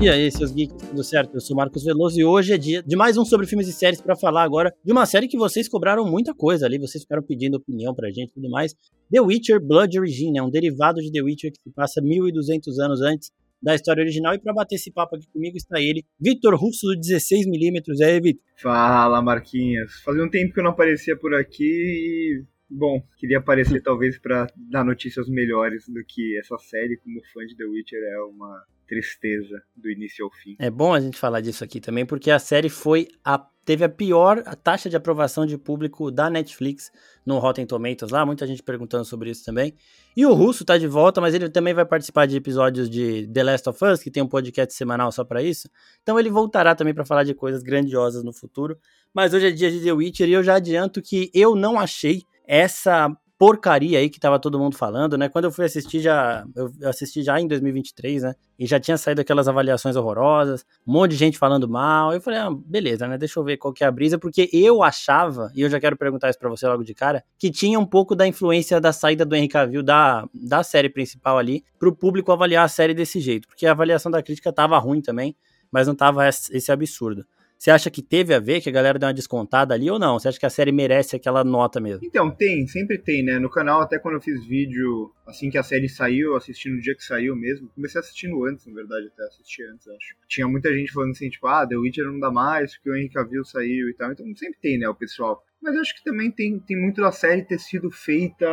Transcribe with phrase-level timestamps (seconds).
[0.00, 1.34] E aí, seus geeks, tudo certo?
[1.34, 4.00] Eu sou Marcos Veloso e hoje é dia de mais um sobre filmes e séries
[4.00, 7.56] para falar agora de uma série que vocês cobraram muita coisa ali, vocês ficaram pedindo
[7.56, 8.76] opinião pra gente e tudo mais.
[9.10, 13.02] The Witcher Blood Origin, é um derivado de The Witcher que se passa 1200 anos
[13.02, 14.34] antes da história original.
[14.34, 17.82] E para bater esse papo aqui comigo está ele, Vitor Russo, do 16mm.
[17.98, 18.42] E aí, Vitor?
[18.62, 20.00] Fala, Marquinhos.
[20.04, 24.46] Fazia um tempo que eu não aparecia por aqui e Bom, queria aparecer talvez para
[24.56, 29.62] dar notícias melhores do que essa série, como fã de The Witcher, é uma tristeza
[29.76, 30.56] do início ao fim.
[30.58, 33.88] É bom a gente falar disso aqui também, porque a série foi a teve a
[33.88, 36.90] pior taxa de aprovação de público da Netflix
[37.26, 39.74] no Rotten Tomatoes lá, muita gente perguntando sobre isso também.
[40.16, 43.44] E o Russo tá de volta, mas ele também vai participar de episódios de The
[43.44, 45.68] Last of Us, que tem um podcast semanal só para isso.
[46.02, 48.78] Então ele voltará também para falar de coisas grandiosas no futuro.
[49.12, 52.22] Mas hoje é dia de The Witcher e eu já adianto que eu não achei
[52.48, 55.28] essa porcaria aí que tava todo mundo falando, né?
[55.28, 58.34] Quando eu fui assistir já, eu assisti já em 2023, né?
[58.58, 62.12] E já tinha saído aquelas avaliações horrorosas, um monte de gente falando mal.
[62.12, 63.16] Eu falei, ah, beleza, né?
[63.16, 65.96] Deixa eu ver qual que é a brisa, porque eu achava, e eu já quero
[65.96, 69.24] perguntar isso para você logo de cara, que tinha um pouco da influência da saída
[69.24, 73.46] do Henry Cavill da, da série principal ali, pro público avaliar a série desse jeito,
[73.46, 75.36] porque a avaliação da crítica tava ruim também,
[75.70, 77.24] mas não tava esse absurdo.
[77.58, 80.16] Você acha que teve a ver, que a galera deu uma descontada ali ou não?
[80.16, 82.06] Você acha que a série merece aquela nota mesmo?
[82.06, 83.40] Então, tem, sempre tem, né?
[83.40, 86.94] No canal, até quando eu fiz vídeo, assim que a série saiu, assisti no dia
[86.94, 87.68] que saiu mesmo.
[87.74, 90.16] Comecei assistindo antes, na verdade, até assisti antes, acho.
[90.26, 93.10] Tinha muita gente falando assim, tipo, ah, The Witcher não dá mais, porque o Henry
[93.10, 94.10] Cavill saiu e tal.
[94.10, 95.44] Então sempre tem, né, o pessoal.
[95.60, 98.46] Mas acho que também tem, tem muito da série ter sido feita.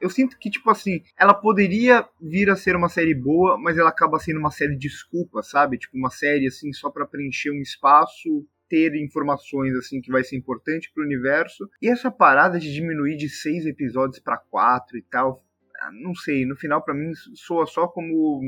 [0.00, 3.88] Eu sinto que, tipo assim, ela poderia vir a ser uma série boa, mas ela
[3.88, 5.78] acaba sendo uma série de desculpa, sabe?
[5.78, 10.36] Tipo, uma série, assim, só para preencher um espaço ter informações assim que vai ser
[10.36, 11.68] importante para o universo.
[11.82, 15.44] E essa parada de diminuir de seis episódios para quatro e tal,
[15.92, 18.40] não sei, no final para mim soa só como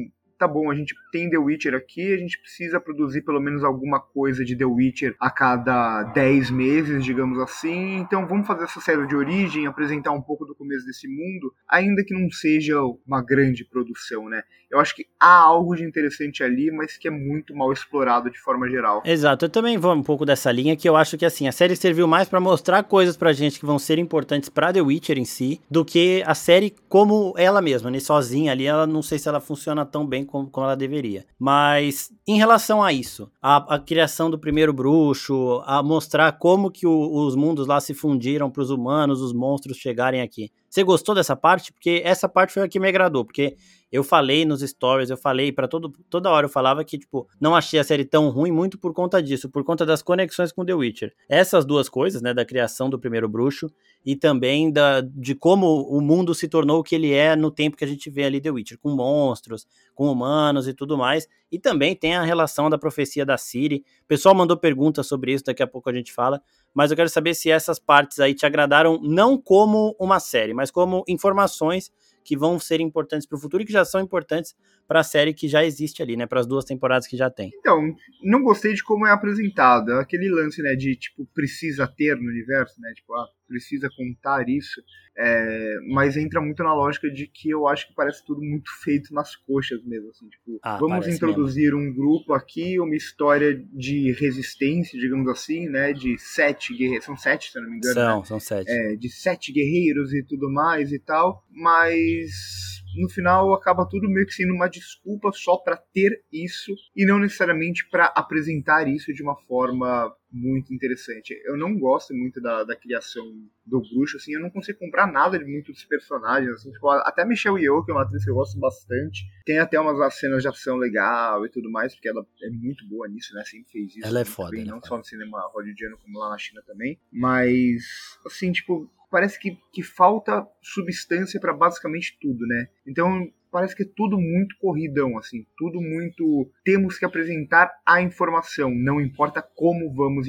[0.42, 4.00] tá bom, a gente tem The Witcher aqui, a gente precisa produzir pelo menos alguma
[4.00, 7.98] coisa de The Witcher a cada 10 meses, digamos assim.
[7.98, 12.02] Então vamos fazer essa série de origem, apresentar um pouco do começo desse mundo, ainda
[12.04, 14.42] que não seja uma grande produção, né?
[14.68, 18.38] Eu acho que há algo de interessante ali, mas que é muito mal explorado de
[18.38, 19.02] forma geral.
[19.04, 21.76] Exato, eu também vou um pouco dessa linha que eu acho que assim, a série
[21.76, 25.24] serviu mais para mostrar coisas pra gente que vão ser importantes para The Witcher em
[25.24, 28.00] si, do que a série como ela mesma, né?
[28.00, 31.26] Sozinha ali, ela não sei se ela funciona tão bem como, como ela deveria.
[31.38, 36.86] Mas em relação a isso, a, a criação do primeiro bruxo, a mostrar como que
[36.86, 40.50] o, os mundos lá se fundiram para os humanos, os monstros chegarem aqui.
[40.72, 41.70] Você gostou dessa parte?
[41.70, 43.58] Porque essa parte foi a que me agradou, porque
[43.92, 47.54] eu falei nos stories, eu falei para todo toda hora eu falava que tipo, não
[47.54, 50.72] achei a série tão ruim muito por conta disso, por conta das conexões com The
[50.72, 51.12] Witcher.
[51.28, 53.70] Essas duas coisas, né, da criação do primeiro bruxo
[54.02, 57.76] e também da de como o mundo se tornou o que ele é no tempo
[57.76, 61.28] que a gente vê ali The Witcher, com monstros, com humanos e tudo mais.
[61.50, 63.84] E também tem a relação da profecia da Ciri.
[64.04, 66.40] O pessoal mandou perguntas sobre isso, daqui a pouco a gente fala
[66.74, 70.70] mas eu quero saber se essas partes aí te agradaram não como uma série, mas
[70.70, 71.90] como informações
[72.24, 74.54] que vão ser importantes para o futuro e que já são importantes
[74.86, 76.26] para a série que já existe ali, né?
[76.26, 77.50] Para as duas temporadas que já tem.
[77.58, 77.80] Então,
[78.22, 79.92] não gostei de como é apresentado.
[79.92, 82.92] Aquele lance, né, de tipo, precisa ter no universo, né?
[82.94, 84.82] Tipo, ah, precisa contar isso.
[85.14, 89.12] É, mas entra muito na lógica de que eu acho que parece tudo muito feito
[89.12, 90.08] nas coxas mesmo.
[90.08, 91.90] Assim, tipo, ah, vamos introduzir mesmo.
[91.90, 95.92] um grupo aqui, uma história de resistência, digamos assim, né?
[95.92, 97.04] De sete guerreiros.
[97.04, 97.94] São sete, se eu não me engano.
[97.94, 98.24] São, né?
[98.24, 98.70] são sete.
[98.70, 101.46] É, de sete guerreiros e tudo mais e tal.
[101.50, 107.06] Mas no final acaba tudo meio que sendo uma desculpa só para ter isso e
[107.06, 111.38] não necessariamente para apresentar isso de uma forma muito interessante.
[111.44, 113.24] Eu não gosto muito da, da criação
[113.66, 117.24] do bruxo, assim, eu não consigo comprar nada de muito dos personagens, assim, tipo, até
[117.24, 120.48] Michelle Yeoh, que é uma atriz que eu gosto bastante, tem até umas cenas de
[120.48, 124.06] ação legal e tudo mais, porque ela é muito boa nisso, né, sempre fez isso.
[124.06, 124.50] Ela é foda.
[124.50, 127.82] Bem, né, não só no cinema hollywoodiano, como lá na China também, mas,
[128.26, 132.68] assim, tipo, parece que, que falta substância para basicamente tudo, né?
[132.86, 136.50] Então parece que é tudo muito corridão, assim, tudo muito.
[136.64, 140.26] Temos que apresentar a informação, não importa como vamos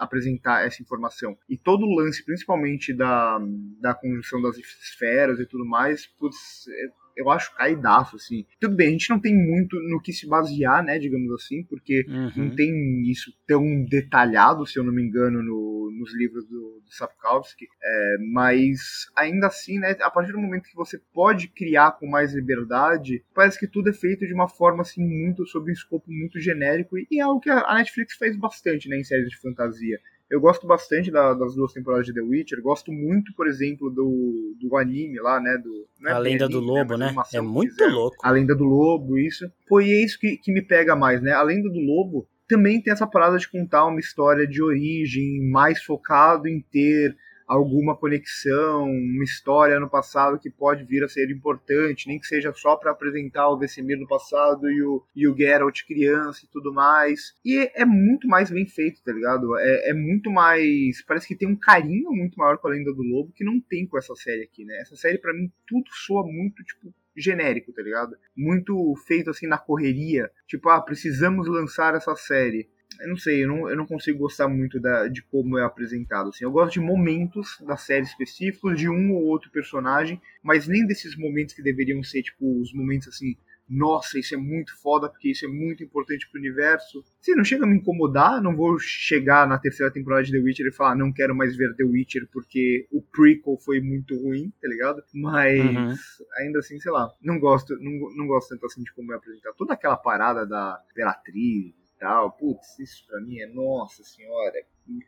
[0.00, 1.36] apresentar essa informação.
[1.48, 3.38] E todo o lance, principalmente da,
[3.78, 8.44] da conjunção das esferas e tudo mais, putz, é eu acho caidaço, assim.
[8.60, 12.04] Tudo bem, a gente não tem muito no que se basear, né, digamos assim, porque
[12.08, 12.30] uhum.
[12.36, 16.90] não tem isso tão detalhado, se eu não me engano, no, nos livros do, do
[16.90, 22.06] Sapkowski, é, mas ainda assim, né, a partir do momento que você pode criar com
[22.06, 26.10] mais liberdade, parece que tudo é feito de uma forma, assim, muito, sob um escopo
[26.10, 29.98] muito genérico, e é algo que a Netflix faz bastante, né, em séries de fantasia.
[30.30, 32.60] Eu gosto bastante da, das duas temporadas de The Witcher.
[32.60, 35.56] Gosto muito, por exemplo, do, do anime lá, né?
[35.56, 37.14] Do, é a lenda do anime, lobo, né?
[37.32, 38.16] É muito louco.
[38.22, 39.50] A lenda do lobo, isso.
[39.68, 41.32] Pô, e é isso que, que me pega mais, né?
[41.32, 45.82] A lenda do lobo também tem essa parada de contar uma história de origem, mais
[45.82, 52.08] focado em ter alguma conexão, uma história no passado que pode vir a ser importante,
[52.08, 55.82] nem que seja só para apresentar o Vesemir no passado e o, e o Geralt
[55.86, 57.34] criança e tudo mais.
[57.44, 59.56] E é, muito mais bem feito, tá ligado?
[59.58, 61.02] É, é muito mais.
[61.06, 63.86] Parece que tem um carinho muito maior com a Lenda do Lobo que não tem
[63.86, 64.78] com essa série aqui, né?
[64.80, 68.16] Essa série, para mim, tudo soa muito, tipo, genérico, tá ligado?
[68.36, 70.30] Muito feito assim na correria.
[70.46, 72.68] Tipo, ah, precisamos lançar essa série.
[73.00, 76.28] Eu não sei, eu não, eu não consigo gostar muito da, de como é apresentado.
[76.30, 76.44] Assim.
[76.44, 81.16] Eu gosto de momentos da série específicos, de um ou outro personagem, mas nem desses
[81.16, 83.36] momentos que deveriam ser, tipo, os momentos assim,
[83.68, 87.02] nossa, isso é muito foda, porque isso é muito importante pro universo.
[87.20, 90.66] Sim, não chega a me incomodar, não vou chegar na terceira temporada de The Witcher
[90.68, 94.68] e falar, não quero mais ver The Witcher porque o prequel foi muito ruim, tá
[94.68, 95.02] ligado?
[95.12, 95.94] Mas Uhum.
[96.38, 99.54] ainda assim, sei lá, não gosto, não, não gosto tanto assim de como é apresentado.
[99.56, 104.58] Toda aquela parada da Imperatriz tal, putz, isso pra mim é, nossa senhora,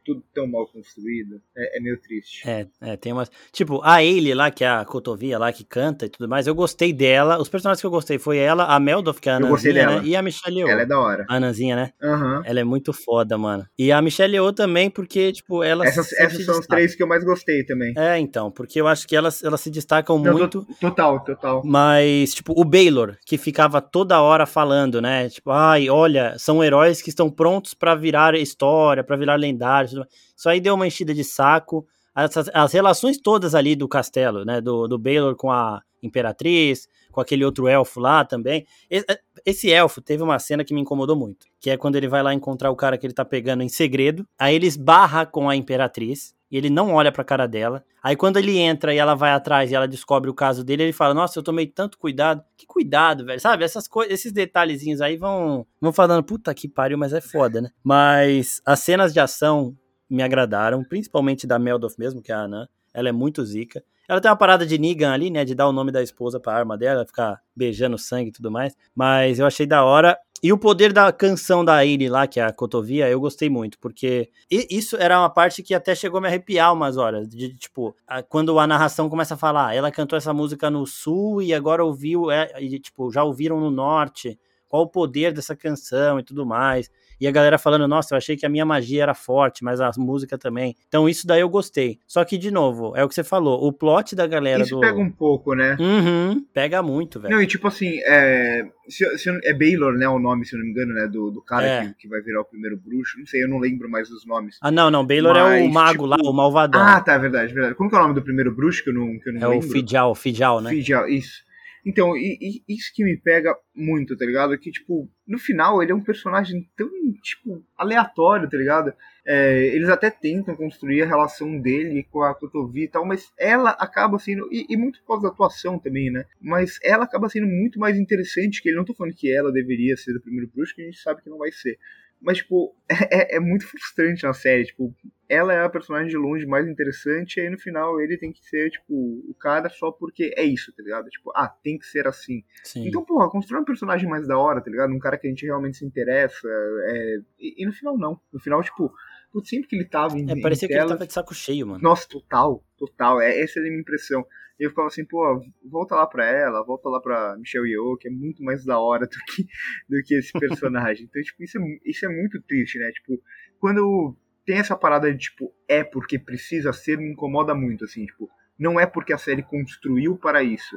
[0.04, 2.48] tudo tão mal construído, é, é meio triste.
[2.48, 3.30] É, é, tem umas.
[3.52, 6.54] Tipo, a Ailey lá, que é a cotovia lá, que canta e tudo mais, eu
[6.54, 7.38] gostei dela.
[7.40, 10.00] Os personagens que eu gostei foi ela, a Meldoff, que é a Ananzinha, né?
[10.04, 10.68] E a Michelle Yeoh.
[10.70, 11.26] Ela é da hora.
[11.28, 11.90] A Ananzinha, né?
[12.02, 12.42] Aham.
[12.44, 13.66] Ela é muito foda, mano.
[13.78, 15.86] E a Michelle Yeoh também, porque, tipo, ela.
[15.86, 16.68] Essas, essas são as destaca.
[16.68, 17.92] três que eu mais gostei também.
[17.96, 20.64] É, então, porque eu acho que elas, elas se destacam Não, muito.
[20.64, 21.62] to- Total, total.
[21.64, 25.28] Mas, tipo, o Baylor, que ficava toda hora falando, né?
[25.28, 29.67] Tipo, ai, olha, são heróis que estão prontos pra virar história, pra virar lendários.
[29.68, 29.92] Mais.
[29.92, 31.86] Isso aí deu uma enchida de saco.
[32.16, 34.60] Essas- as relações todas ali do castelo, né?
[34.60, 38.66] Do, do Baylor com a Imperatriz, com aquele outro elfo lá também.
[38.90, 39.04] E-
[39.46, 42.34] Esse elfo teve uma cena que me incomodou muito, que é quando ele vai lá
[42.34, 44.26] encontrar o cara que ele tá pegando em segredo.
[44.38, 47.84] Aí ele esbarra com a Imperatriz e ele não olha pra cara dela.
[48.02, 50.92] Aí quando ele entra e ela vai atrás e ela descobre o caso dele, ele
[50.92, 52.42] fala: "Nossa, eu tomei tanto cuidado".
[52.56, 53.40] Que cuidado, velho.
[53.40, 53.64] Sabe?
[53.64, 57.70] Essas coisas, esses detalhezinhos aí vão vão falando, puta que pariu, mas é foda, né?
[57.82, 59.76] Mas as cenas de ação
[60.08, 62.66] me agradaram, principalmente da Meldoff mesmo, que é a Anã.
[62.94, 63.82] Ela é muito zica.
[64.08, 65.44] Ela tem uma parada de Negan ali, né?
[65.44, 68.74] De dar o nome da esposa pra arma dela, ficar beijando sangue e tudo mais.
[68.94, 70.18] Mas eu achei da hora.
[70.42, 73.76] E o poder da canção da Ailey lá, que é a Cotovia, eu gostei muito,
[73.80, 77.28] porque isso era uma parte que até chegou a me arrepiar umas horas.
[77.28, 80.86] De, tipo, a- quando a narração começa a falar, "Ah, ela cantou essa música no
[80.86, 84.38] sul e agora ouviu, é, e, tipo, já ouviram no norte.
[84.68, 86.88] Qual o poder dessa canção e tudo mais.
[87.20, 89.90] E a galera falando, nossa, eu achei que a minha magia era forte, mas a
[89.98, 90.74] música também.
[90.88, 91.98] Então isso daí eu gostei.
[92.06, 94.80] Só que, de novo, é o que você falou, o plot da galera Isso do.
[94.80, 95.76] pega um pouco, né?
[95.80, 97.34] Uhum, pega muito, velho.
[97.34, 100.66] Não, e tipo assim, é, se- se é Baylor, né, o nome, se eu não
[100.66, 101.86] me engano, né, do, do cara É.
[101.88, 103.18] que, que vai virar o primeiro bruxo.
[103.18, 104.56] Não sei, eu não lembro mais os nomes.
[104.60, 106.80] Ah, não, não, Baylor é o Mas, mago tipo, lá, o malvadão.
[106.80, 107.74] Ah, tá, é verdade, verdade.
[107.74, 109.46] Como que é o nome do primeiro bruxo que eu não, que eu não é
[109.46, 109.68] o lembro?
[109.68, 110.70] Fidjal, Fidjal, né?
[110.70, 111.47] Fidjal, isso.
[111.88, 114.58] Então, e, e isso que me pega muito, tá ligado?
[114.58, 116.86] Que, tipo, no final ele é um personagem tão,
[117.22, 118.92] tipo, aleatório, tá ligado?
[119.26, 123.70] É, eles até tentam construir a relação dele com a Cotovi e tal, mas ela
[123.70, 126.26] acaba sendo, e, e muito por causa da atuação também, né?
[126.38, 128.76] Mas ela acaba sendo muito mais interessante que ele.
[128.76, 131.30] Não tô falando que ela deveria ser o primeiro bruxo, que a gente sabe que
[131.30, 131.78] não vai ser.
[132.20, 132.74] Mas, tipo,
[133.10, 134.64] é, é muito frustrante na série.
[134.64, 134.94] Tipo,
[135.28, 138.40] ela é a personagem de longe mais interessante, e aí no final ele tem que
[138.44, 141.08] ser, tipo, o cara só porque é isso, tá ligado?
[141.08, 142.42] Tipo, ah, tem que ser assim.
[142.64, 142.88] Sim.
[142.88, 144.92] Então, porra, constrói um personagem mais da hora, tá ligado?
[144.92, 146.48] Um cara que a gente realmente se interessa.
[146.86, 148.18] é, E, e no final, não.
[148.32, 148.92] No final, tipo,
[149.32, 151.34] putz, sempre que ele tava em, É, em parecia que ele tela, tava de saco
[151.34, 151.82] cheio, mano.
[151.82, 153.20] Nossa, total, total.
[153.20, 154.24] É, essa é a minha impressão.
[154.58, 158.08] E eu ficava assim, pô, volta lá pra ela, volta lá pra Michelle Yeoh, que
[158.08, 159.44] é muito mais da hora do que,
[159.88, 161.04] do que esse personagem.
[161.04, 162.90] então, tipo, isso é, isso é muito triste, né?
[162.90, 163.22] Tipo,
[163.60, 168.28] quando tem essa parada de, tipo, é porque precisa ser, me incomoda muito, assim, tipo,
[168.58, 170.76] não é porque a série construiu para isso,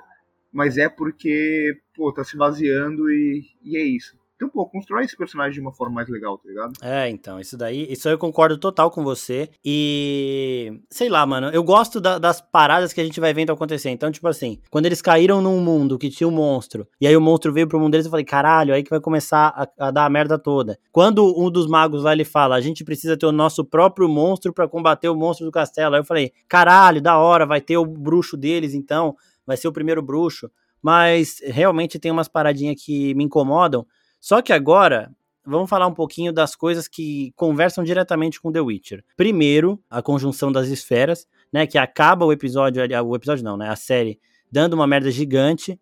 [0.51, 4.20] mas é porque, pô, tá se baseando e, e é isso.
[4.41, 6.73] Então, pô, constrói esse personagem de uma forma mais legal, tá ligado?
[6.81, 9.47] É, então, isso daí, isso eu concordo total com você.
[9.63, 13.91] E sei lá, mano, eu gosto da- das paradas que a gente vai vendo acontecer.
[13.91, 17.21] Então, tipo assim, quando eles caíram num mundo que tinha um monstro, e aí o
[17.21, 20.05] monstro veio pro mundo deles, eu falei, caralho, aí que vai começar a, a dar
[20.05, 20.79] a merda toda.
[20.91, 24.51] Quando um dos magos lá ele fala, a gente precisa ter o nosso próprio monstro
[24.51, 25.93] pra combater o monstro do castelo.
[25.93, 29.71] Aí eu falei, caralho, da hora, vai ter o bruxo deles, então, vai ser o
[29.71, 30.49] primeiro bruxo.
[30.81, 33.85] Mas realmente tem umas paradinhas que me incomodam.
[34.21, 35.11] Só que agora,
[35.43, 39.03] vamos falar um pouquinho das coisas que conversam diretamente com The Witcher.
[39.17, 41.65] Primeiro, a conjunção das esferas, né?
[41.65, 43.67] Que acaba o episódio, o episódio não, né?
[43.67, 44.19] A série
[44.51, 45.79] dando uma merda gigante.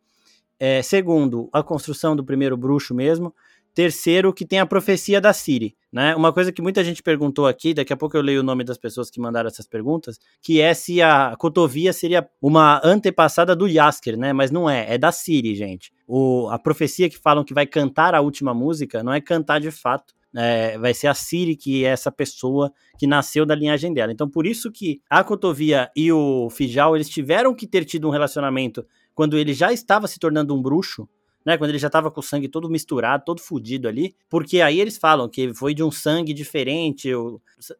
[0.57, 3.35] É, segundo, a construção do primeiro bruxo mesmo.
[3.73, 6.15] Terceiro, que tem a profecia da Siri, né?
[6.15, 8.77] Uma coisa que muita gente perguntou aqui, daqui a pouco eu leio o nome das
[8.77, 14.17] pessoas que mandaram essas perguntas, que é se a Cotovia seria uma antepassada do Yasker,
[14.17, 14.33] né?
[14.33, 15.91] Mas não é, é da Siri, gente.
[16.07, 19.71] O, a profecia que falam que vai cantar a última música não é cantar de
[19.71, 24.11] fato, é, vai ser a Siri, que é essa pessoa que nasceu da linhagem dela.
[24.11, 28.11] Então, por isso que a Cotovia e o Fijal, eles tiveram que ter tido um
[28.11, 28.85] relacionamento
[29.15, 31.07] quando ele já estava se tornando um bruxo,
[31.45, 31.57] né?
[31.57, 34.97] Quando ele já estava com o sangue todo misturado, todo fudido ali, porque aí eles
[34.97, 37.09] falam que foi de um sangue diferente,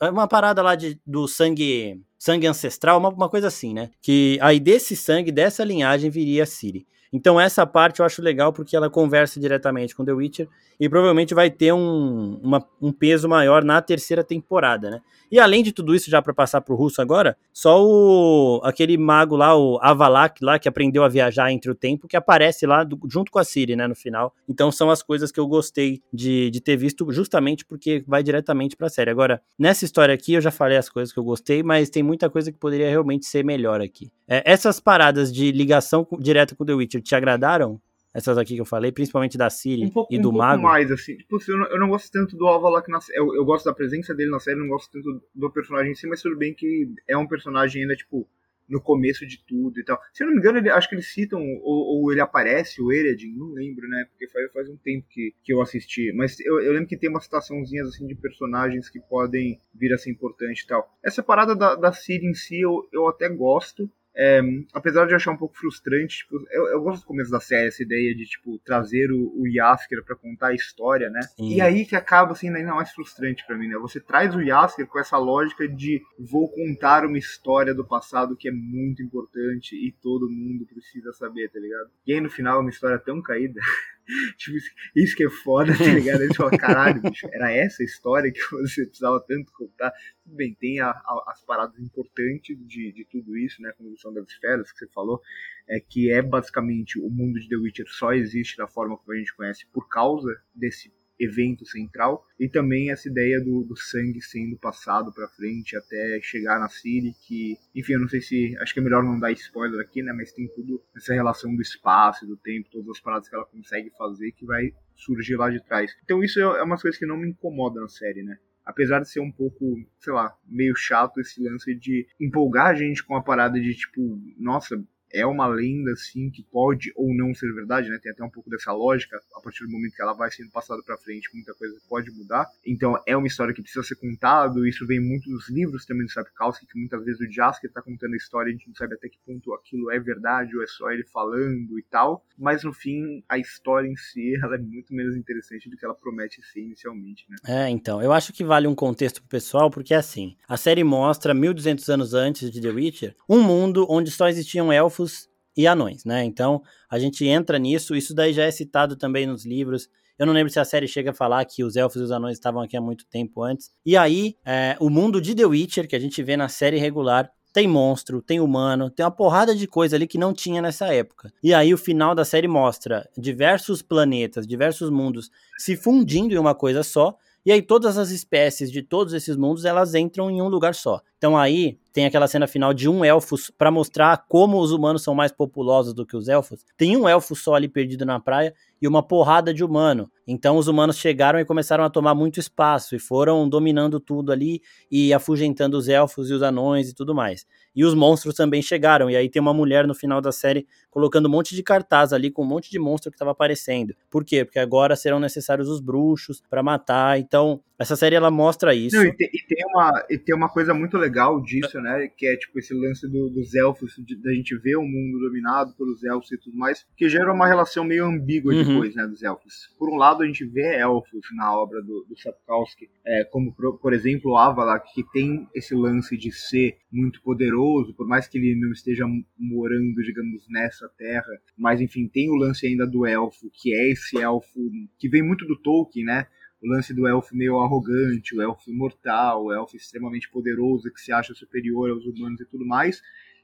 [0.01, 3.89] uma parada lá de, do sangue sangue ancestral, uma, uma coisa assim, né?
[4.01, 6.85] Que aí desse sangue, dessa linhagem, viria a Siri.
[7.11, 10.47] Então essa parte eu acho legal porque ela conversa diretamente com The Witcher
[10.79, 15.01] e provavelmente vai ter um, uma, um peso maior na terceira temporada, né?
[15.31, 19.35] E além de tudo isso, já para passar pro russo agora, só o aquele mago
[19.35, 22.99] lá, o Avalak lá, que aprendeu a viajar entre o tempo, que aparece lá do,
[23.07, 24.33] junto com a Ciri, né, no final.
[24.47, 28.75] Então são as coisas que eu gostei de, de ter visto, justamente porque vai diretamente
[28.75, 29.11] pra série.
[29.11, 32.29] Agora, nessa história aqui, eu já falei as coisas que eu gostei, mas tem muita
[32.29, 34.11] coisa que poderia realmente ser melhor aqui.
[34.29, 37.81] É, essas paradas de ligação direta com The Witcher te agradaram?
[38.13, 40.63] essas aqui que eu falei, principalmente da Siri um pouco, e do um Mago.
[40.63, 41.15] mais, assim.
[41.17, 43.19] Tipo, eu não, eu não gosto tanto do Avalok na série.
[43.19, 46.07] Eu, eu gosto da presença dele na série, não gosto tanto do personagem em si,
[46.07, 48.27] mas tudo bem que é um personagem ainda, tipo,
[48.67, 49.99] no começo de tudo e tal.
[50.13, 52.91] Se eu não me engano, ele, acho que eles citam, ou, ou ele aparece, o
[52.91, 54.05] Eredin, não lembro, né?
[54.09, 56.11] Porque faz, faz um tempo que, que eu assisti.
[56.13, 59.97] Mas eu, eu lembro que tem umas citaçãozinhas, assim, de personagens que podem vir a
[59.97, 60.87] ser importante e tal.
[61.03, 63.89] Essa parada da, da Siri em si, eu, eu até gosto.
[64.15, 64.41] É,
[64.73, 67.83] apesar de achar um pouco frustrante, tipo, eu, eu, gosto do começo da série, essa
[67.83, 71.21] ideia de, tipo, trazer o, o Yasker pra contar a história, né?
[71.21, 71.55] Sim.
[71.55, 73.77] E aí que acaba, assim, ainda mais frustrante para mim, né?
[73.77, 78.49] Você traz o Yasker com essa lógica de vou contar uma história do passado que
[78.49, 81.89] é muito importante e todo mundo precisa saber, tá ligado?
[82.05, 83.61] E aí no final é uma história tão caída
[84.37, 84.57] tipo,
[84.95, 86.21] isso que é foda, tá ligado?
[86.21, 89.91] Ele fala, caralho, bicho, era essa história que você precisava tanto contar.
[90.23, 93.69] Tudo bem, tem a, a, as paradas importantes de, de tudo isso, né?
[93.69, 95.21] A Convolução das Esferas, que você falou,
[95.67, 99.17] é que é basicamente o mundo de The Witcher só existe da forma como a
[99.17, 104.57] gente conhece por causa desse evento central e também essa ideia do, do sangue sendo
[104.57, 108.79] passado para frente até chegar na Ciri que enfim eu não sei se acho que
[108.79, 112.37] é melhor não dar spoiler aqui né mas tem tudo essa relação do espaço do
[112.37, 115.91] tempo todas as paradas que ela consegue fazer que vai surgir lá de trás.
[116.03, 118.37] Então isso é, é uma coisa que não me incomoda na série né?
[118.65, 119.65] Apesar de ser um pouco,
[119.99, 124.21] sei lá, meio chato esse lance de empolgar a gente com a parada de tipo,
[124.37, 124.75] nossa,
[125.11, 127.99] é uma lenda assim que pode ou não ser verdade, né?
[128.01, 130.81] Tem até um pouco dessa lógica a partir do momento que ela vai sendo passada
[130.83, 132.47] para frente, muita coisa pode mudar.
[132.65, 134.67] Então é uma história que precisa ser contado.
[134.67, 138.13] Isso vem muito dos livros também do Sapkowski, que muitas vezes o Jasker tá contando
[138.13, 140.67] a história e a gente não sabe até que ponto aquilo é verdade ou é
[140.67, 142.23] só ele falando e tal.
[142.37, 145.95] Mas no fim a história em si ela é muito menos interessante do que ela
[145.95, 147.37] promete ser inicialmente, né?
[147.47, 151.33] É, então eu acho que vale um contexto pro pessoal porque assim a série mostra
[151.33, 156.03] 1200 anos antes de The Witcher um mundo onde só existiam elfos elfos e anões,
[156.05, 156.23] né?
[156.23, 159.89] Então a gente entra nisso, isso daí já é citado também nos livros.
[160.17, 162.37] Eu não lembro se a série chega a falar que os elfos e os anões
[162.37, 163.71] estavam aqui há muito tempo antes.
[163.85, 167.31] E aí, é, o mundo de The Witcher, que a gente vê na série regular,
[167.53, 171.31] tem monstro, tem humano, tem uma porrada de coisa ali que não tinha nessa época.
[171.41, 176.53] E aí o final da série mostra diversos planetas, diversos mundos se fundindo em uma
[176.53, 177.17] coisa só,
[177.49, 181.01] e aí todas as espécies de todos esses mundos, elas entram em um lugar só.
[181.17, 185.15] Então aí tem aquela cena final de um elfo para mostrar como os humanos são
[185.15, 186.63] mais populosos do que os elfos.
[186.77, 190.09] Tem um elfo só ali perdido na praia e uma porrada de humano.
[190.27, 194.61] Então os humanos chegaram e começaram a tomar muito espaço e foram dominando tudo ali
[194.91, 197.45] e afugentando os elfos e os anões e tudo mais.
[197.75, 199.09] E os monstros também chegaram.
[199.09, 202.29] E aí tem uma mulher no final da série colocando um monte de cartaz ali
[202.31, 203.95] com um monte de monstro que estava aparecendo.
[204.09, 204.45] Por quê?
[204.45, 207.19] Porque agora serão necessários os bruxos para matar.
[207.19, 208.95] Então essa série ela mostra isso.
[208.97, 212.09] Não, e, tem, e, tem, uma, e tem uma coisa muito legal disso, né?
[212.09, 216.03] Que é tipo esse lance do, dos elfos, da gente ver o mundo dominado pelos
[216.03, 218.65] elfos e tudo mais, que gera uma relação meio ambígua uhum.
[218.65, 219.07] depois, né?
[219.07, 219.73] Dos elfos.
[219.79, 223.79] Por um lado, a gente vê elfos na obra do, do Sapkowski, é, como por,
[223.79, 228.37] por exemplo o Avalak, que tem esse lance de ser muito poderoso, por mais que
[228.37, 229.05] ele não esteja
[229.37, 234.17] morando, digamos, nessa terra, mas enfim, tem o lance ainda do elfo, que é esse
[234.17, 234.59] elfo
[234.97, 236.27] que vem muito do Tolkien, né?
[236.61, 241.11] O lance do elfo meio arrogante, o elfo imortal, o elfo extremamente poderoso que se
[241.11, 243.01] acha superior aos humanos e tudo mais.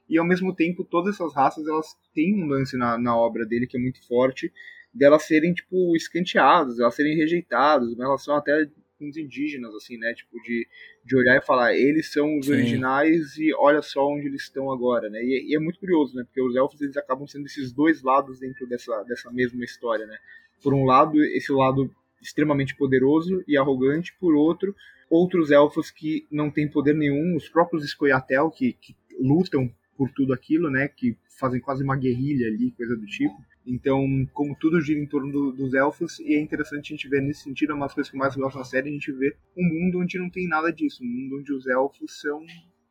[0.08, 3.66] E ao mesmo tempo, todas essas raças elas têm um lance na, na obra dele
[3.66, 4.52] que é muito forte,
[4.92, 8.68] delas serem tipo escanteadas, elas serem rejeitadas, em relação até
[8.98, 10.14] com os indígenas, assim, né?
[10.14, 10.66] Tipo, de,
[11.04, 12.52] de olhar e falar, eles são os Sim.
[12.52, 15.22] originais e olha só onde eles estão agora, né?
[15.22, 16.24] E, e, é muito curioso, né?
[16.24, 20.16] Porque os elfos eles acabam sendo esses dois lados dentro dessa, dessa mesma história, né?
[20.62, 24.74] Por um lado, esse lado extremamente poderoso e arrogante, por outro,
[25.10, 30.32] outros elfos que não têm poder nenhum, os próprios Scoia'tael que, que lutam por tudo
[30.32, 33.34] aquilo, né, que fazem quase uma guerrilha ali, coisa do tipo.
[33.66, 37.20] Então, como tudo gira em torno do, dos elfos, e é interessante a gente ver
[37.20, 39.36] nesse sentido, é uma das coisas que eu mais gosto na série, a gente vê
[39.56, 42.44] um mundo onde não tem nada disso, um mundo onde os elfos são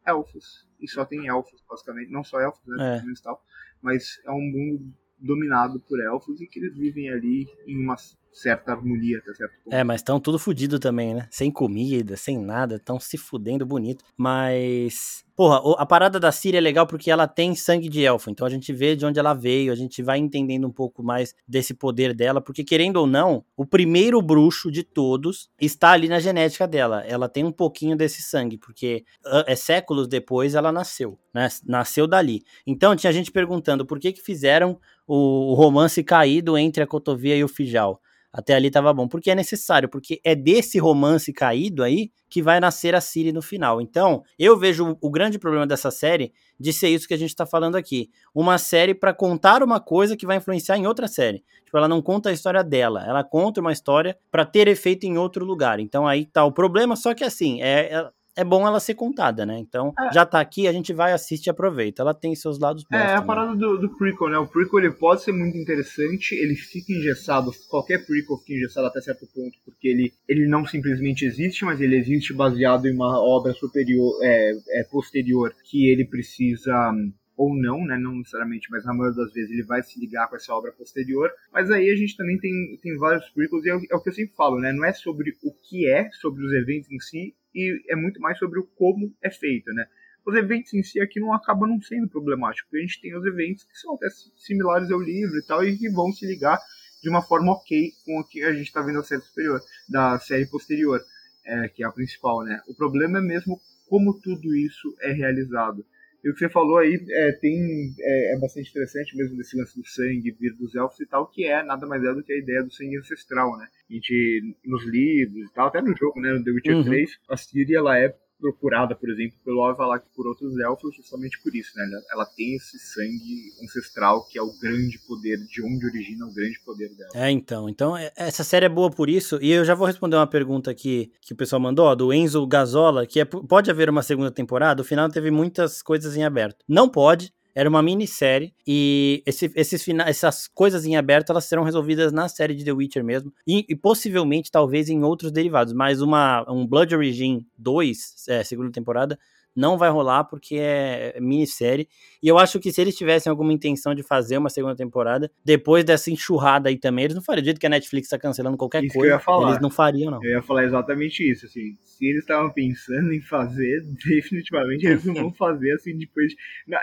[0.06, 3.22] elfos, e só tem elfos, basicamente, não só elfos, né, é.
[3.24, 3.42] tal,
[3.82, 7.96] mas é um mundo dominado por elfos e que eles vivem ali em uma
[8.36, 9.74] certa harmonia até certo ponto.
[9.74, 11.28] É, mas estão tudo fodido também, né?
[11.32, 14.04] Sem comida, sem nada, estão se fudendo bonito.
[14.18, 15.24] Mas.
[15.36, 18.50] Porra, a parada da Síria é legal porque ela tem sangue de elfo, então a
[18.50, 22.14] gente vê de onde ela veio, a gente vai entendendo um pouco mais desse poder
[22.14, 27.04] dela, porque querendo ou não, o primeiro bruxo de todos está ali na genética dela.
[27.06, 29.04] Ela tem um pouquinho desse sangue, porque
[29.46, 31.50] é séculos depois ela nasceu, né?
[31.66, 32.42] Nasceu dali.
[32.66, 37.44] Então tinha gente perguntando por que que fizeram o romance caído entre a Cotovia e
[37.44, 38.02] o Fijal
[38.36, 39.08] até ali tava bom.
[39.08, 43.42] Porque é necessário, porque é desse romance caído aí que vai nascer a Siri no
[43.42, 43.80] final.
[43.80, 47.46] Então, eu vejo o, grande problema dessa série de ser isso que a gente tá
[47.46, 48.10] falando aqui.
[48.34, 51.46] Uma série para contar uma coisa que vai influenciar em outra série.
[51.64, 55.18] Tipo, ela não conta a história dela, ela conta uma história para ter efeito em
[55.18, 55.80] outro lugar.
[55.80, 59.46] Então aí tá o problema, só que assim, é, é é bom ela ser contada,
[59.46, 59.58] né?
[59.58, 60.14] Então, é.
[60.14, 62.04] já tá aqui, a gente vai, assiste e aproveita.
[62.04, 62.98] Ela tem seus lados bons.
[62.98, 64.38] É, a parada do, do, prequel, né?
[64.38, 69.02] O prequel ele pode ser muito interessante, ele fica engessado, qualquer prequel fica engessado até
[69.02, 73.52] certo ponto, porque ele, ele não simplesmente existe, mas ele existe baseado em uma obra
[73.54, 76.94] superior, é, é posterior, que ele precisa
[77.36, 77.98] ou não, né?
[77.98, 81.32] Não necessariamente, mas na maioria das vezes ele vai se ligar com essa obra posterior.
[81.52, 84.10] Mas aí a gente também tem, tem vários prequels, e é o, é o que
[84.10, 84.72] eu sempre falo, né?
[84.72, 88.38] Não é sobre o que é, sobre os eventos em si, e é muito mais
[88.38, 89.86] sobre o como é feito, né?
[90.26, 93.26] Os eventos em si aqui não acabam não sendo problemáticos, porque a gente tem os
[93.26, 96.60] eventos que são até similares ao livro e tal, e que vão se ligar
[97.02, 100.20] de uma forma ok com o que a gente está vendo da série superior, da
[100.20, 101.00] série posterior,
[101.46, 102.60] é, que é a principal, né?
[102.68, 105.86] O problema é mesmo como tudo isso é realizado.
[106.26, 109.80] E o que você falou aí é, tem, é, é, bastante interessante mesmo desse lance
[109.80, 112.38] do sangue vir dos elfos e tal, que é nada mais é do que a
[112.40, 113.68] ideia do sangue ancestral, né?
[113.88, 116.84] A gente, nos livros e tal, até no jogo, né, no The Witcher uhum.
[116.84, 118.12] 3, a Ciri, ela é
[118.46, 121.84] procurada, por exemplo, pelo Alvalak por outros elfos justamente por isso, né?
[122.12, 126.60] Ela tem esse sangue ancestral que é o grande poder, de onde origina o grande
[126.64, 127.10] poder dela.
[127.16, 127.68] É, então.
[127.68, 129.40] Então, é, essa série é boa por isso.
[129.42, 132.46] E eu já vou responder uma pergunta aqui que o pessoal mandou, ó, do Enzo
[132.46, 134.84] Gazola, que é, pode haver uma segunda temporada?
[134.84, 136.64] O final teve muitas coisas em aberto.
[136.68, 141.64] Não pode, era uma minissérie e esse, esses fina, essas coisas em aberto elas serão
[141.64, 146.02] resolvidas na série de The Witcher mesmo e, e possivelmente talvez em outros derivados, mas
[146.02, 149.18] uma um Blood Origin 2, é, segunda temporada,
[149.56, 151.88] não vai rolar porque é minissérie.
[152.22, 155.84] E eu acho que se eles tivessem alguma intenção de fazer uma segunda temporada, depois
[155.84, 157.44] dessa enxurrada aí também, eles não fariam.
[157.44, 160.24] Do jeito que a Netflix tá cancelando qualquer isso coisa, eles não fariam, não.
[160.24, 161.78] Eu ia falar exatamente isso, assim.
[161.82, 166.34] Se eles estavam pensando em fazer, definitivamente eles não vão fazer assim depois.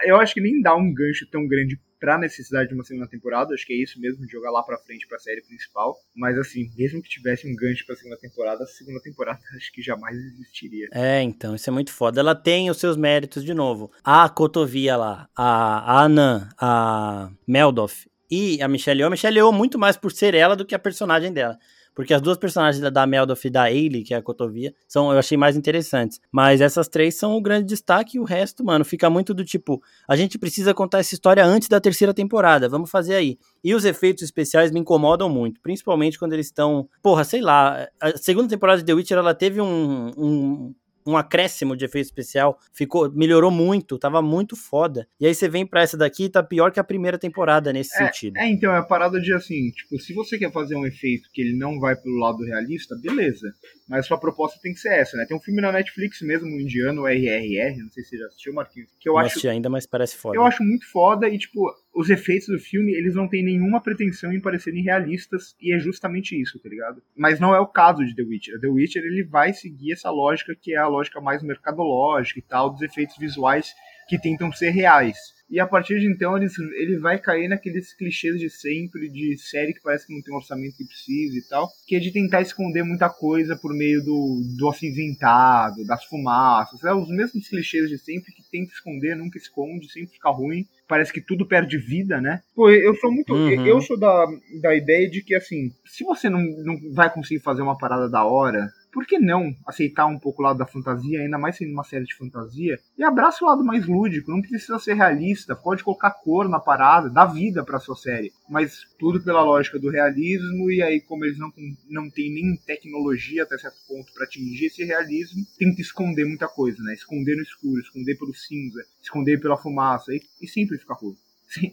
[0.04, 3.54] Eu acho que nem dá um gancho tão grande pra necessidade de uma segunda temporada.
[3.54, 5.96] Acho que é isso mesmo, de jogar lá pra frente pra série principal.
[6.16, 9.80] Mas assim, mesmo que tivesse um gancho pra segunda temporada, a segunda temporada acho que
[9.80, 10.88] jamais existiria.
[10.92, 12.18] É, então, isso é muito foda.
[12.18, 13.92] Ela tem os seus méritos de novo.
[14.02, 19.06] A Cotovia lá, a, a Anan, a Meldoff e a Michelle Yeoh.
[19.06, 21.56] A Michelle Yeoh muito mais por ser ela do que a personagem dela.
[21.94, 25.18] Porque as duas personagens da Meldoff e da Ailey, que é a Cotovia, são, eu
[25.18, 26.20] achei mais interessantes.
[26.30, 29.82] Mas essas três são o grande destaque e o resto, mano, fica muito do tipo,
[30.08, 33.38] a gente precisa contar essa história antes da terceira temporada, vamos fazer aí.
[33.62, 38.16] E os efeitos especiais me incomodam muito, principalmente quando eles estão, porra, sei lá, a
[38.16, 40.74] segunda temporada de The Witcher, ela teve um, um
[41.06, 45.06] um acréscimo de efeito especial, ficou melhorou muito, tava muito foda.
[45.20, 48.06] E aí você vem para essa daqui tá pior que a primeira temporada nesse é,
[48.06, 48.36] sentido.
[48.38, 51.42] É, então é a parada de assim, tipo, se você quer fazer um efeito que
[51.42, 53.52] ele não vai pelo lado realista, beleza.
[53.88, 55.26] Mas sua proposta tem que ser essa, né?
[55.26, 58.54] Tem um filme na Netflix mesmo, um indiano, RRR, não sei se você já assistiu,
[58.54, 60.36] Marquinhos, que eu não acho ainda, mas parece foda.
[60.36, 64.32] Eu acho muito foda e tipo, os efeitos do filme, eles não têm nenhuma pretensão
[64.32, 67.02] em parecerem realistas, e é justamente isso, tá ligado?
[67.16, 68.60] Mas não é o caso de The Witcher.
[68.60, 72.70] The Witcher, ele vai seguir essa lógica que é a lógica mais mercadológica e tal,
[72.70, 73.74] dos efeitos visuais
[74.08, 75.16] que tentam ser reais.
[75.52, 76.46] E a partir de então ele,
[76.78, 80.38] ele vai cair naqueles clichês de sempre, de série que parece que não tem um
[80.38, 84.40] orçamento que precisa e tal, que é de tentar esconder muita coisa por meio do,
[84.56, 89.92] do acinzentado, das fumaças, é os mesmos clichês de sempre que tenta esconder, nunca esconde,
[89.92, 90.66] sempre fica ruim.
[90.88, 92.40] Parece que tudo perde vida, né?
[92.54, 93.34] Pô, eu sou muito.
[93.34, 93.66] Uhum.
[93.66, 94.26] Eu sou da,
[94.62, 98.24] da ideia de que, assim, se você não, não vai conseguir fazer uma parada da
[98.24, 101.82] hora, por que não aceitar um pouco o lado da fantasia, ainda mais sendo uma
[101.82, 106.10] série de fantasia, e abraça o lado mais lúdico, não precisa ser realista, pode colocar
[106.10, 110.82] cor na parada, dá vida pra sua série, mas tudo pela lógica do realismo, e
[110.82, 111.50] aí como eles não,
[111.88, 116.82] não têm nem tecnologia até certo ponto para atingir esse realismo, que esconder muita coisa,
[116.82, 116.92] né?
[116.92, 121.16] Esconder no escuro, esconder pelo cinza, esconder pela fumaça, e, e sempre fica ruim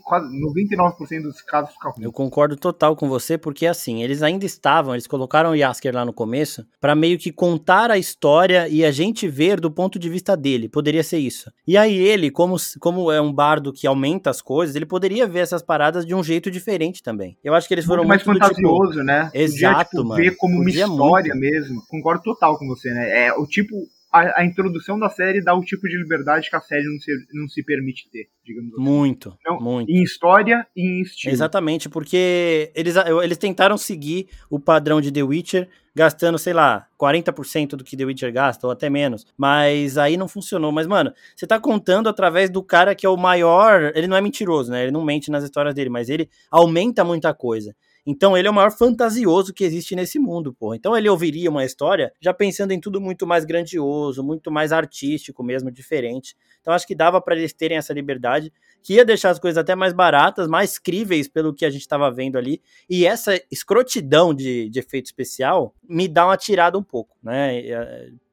[0.04, 2.04] quase 99% dos casos fica ruim.
[2.04, 6.06] Eu concordo total com você, porque assim, eles ainda estavam, eles colocaram o Yasker lá
[6.06, 10.10] no começo, para meio que contar a história e a gente ver do ponto de
[10.10, 10.70] vista dele.
[10.70, 11.52] Poderia ser isso.
[11.68, 15.40] E aí ele, como, como é um bardo que aumenta as coisas, ele poderia ver
[15.40, 17.38] essas paradas de um jeito diferente também.
[17.44, 19.04] Eu acho que eles foram muito, muito mais fantasioso, tipo...
[19.04, 19.30] né?
[19.34, 20.22] Exato, Podia, tipo, mano.
[20.22, 21.52] ver como Podia uma história muito.
[21.52, 21.82] mesmo.
[21.90, 23.28] Concordo total com você, né?
[23.28, 23.76] É o tipo
[24.12, 27.12] a, a, introdução da série dá o tipo de liberdade que a série não se,
[27.34, 28.84] não se permite ter, digamos assim.
[28.84, 29.90] Muito, então, muito.
[29.92, 31.34] Em história e em estilo.
[31.34, 37.70] Exatamente, porque eles, eles tentaram seguir o padrão de The Witcher, gastando, sei lá, 40%
[37.72, 39.26] do que The Witcher gasta, ou até menos.
[39.38, 40.72] Mas aí não funcionou.
[40.72, 43.92] Mas, mano, você tá contando através do cara que é o maior.
[43.94, 44.84] Ele não é mentiroso, né?
[44.84, 47.76] Ele não mente nas histórias dele, mas ele aumenta muita coisa.
[48.12, 50.74] Então ele é o maior fantasioso que existe nesse mundo, pô.
[50.74, 55.44] Então ele ouviria uma história já pensando em tudo muito mais grandioso, muito mais artístico
[55.44, 56.36] mesmo, diferente.
[56.60, 59.76] Então acho que dava para eles terem essa liberdade, que ia deixar as coisas até
[59.76, 62.64] mais baratas, mais críveis pelo que a gente estava vendo ali.
[62.90, 67.62] E essa escrotidão de, de efeito especial me dá uma tirada um pouco, né?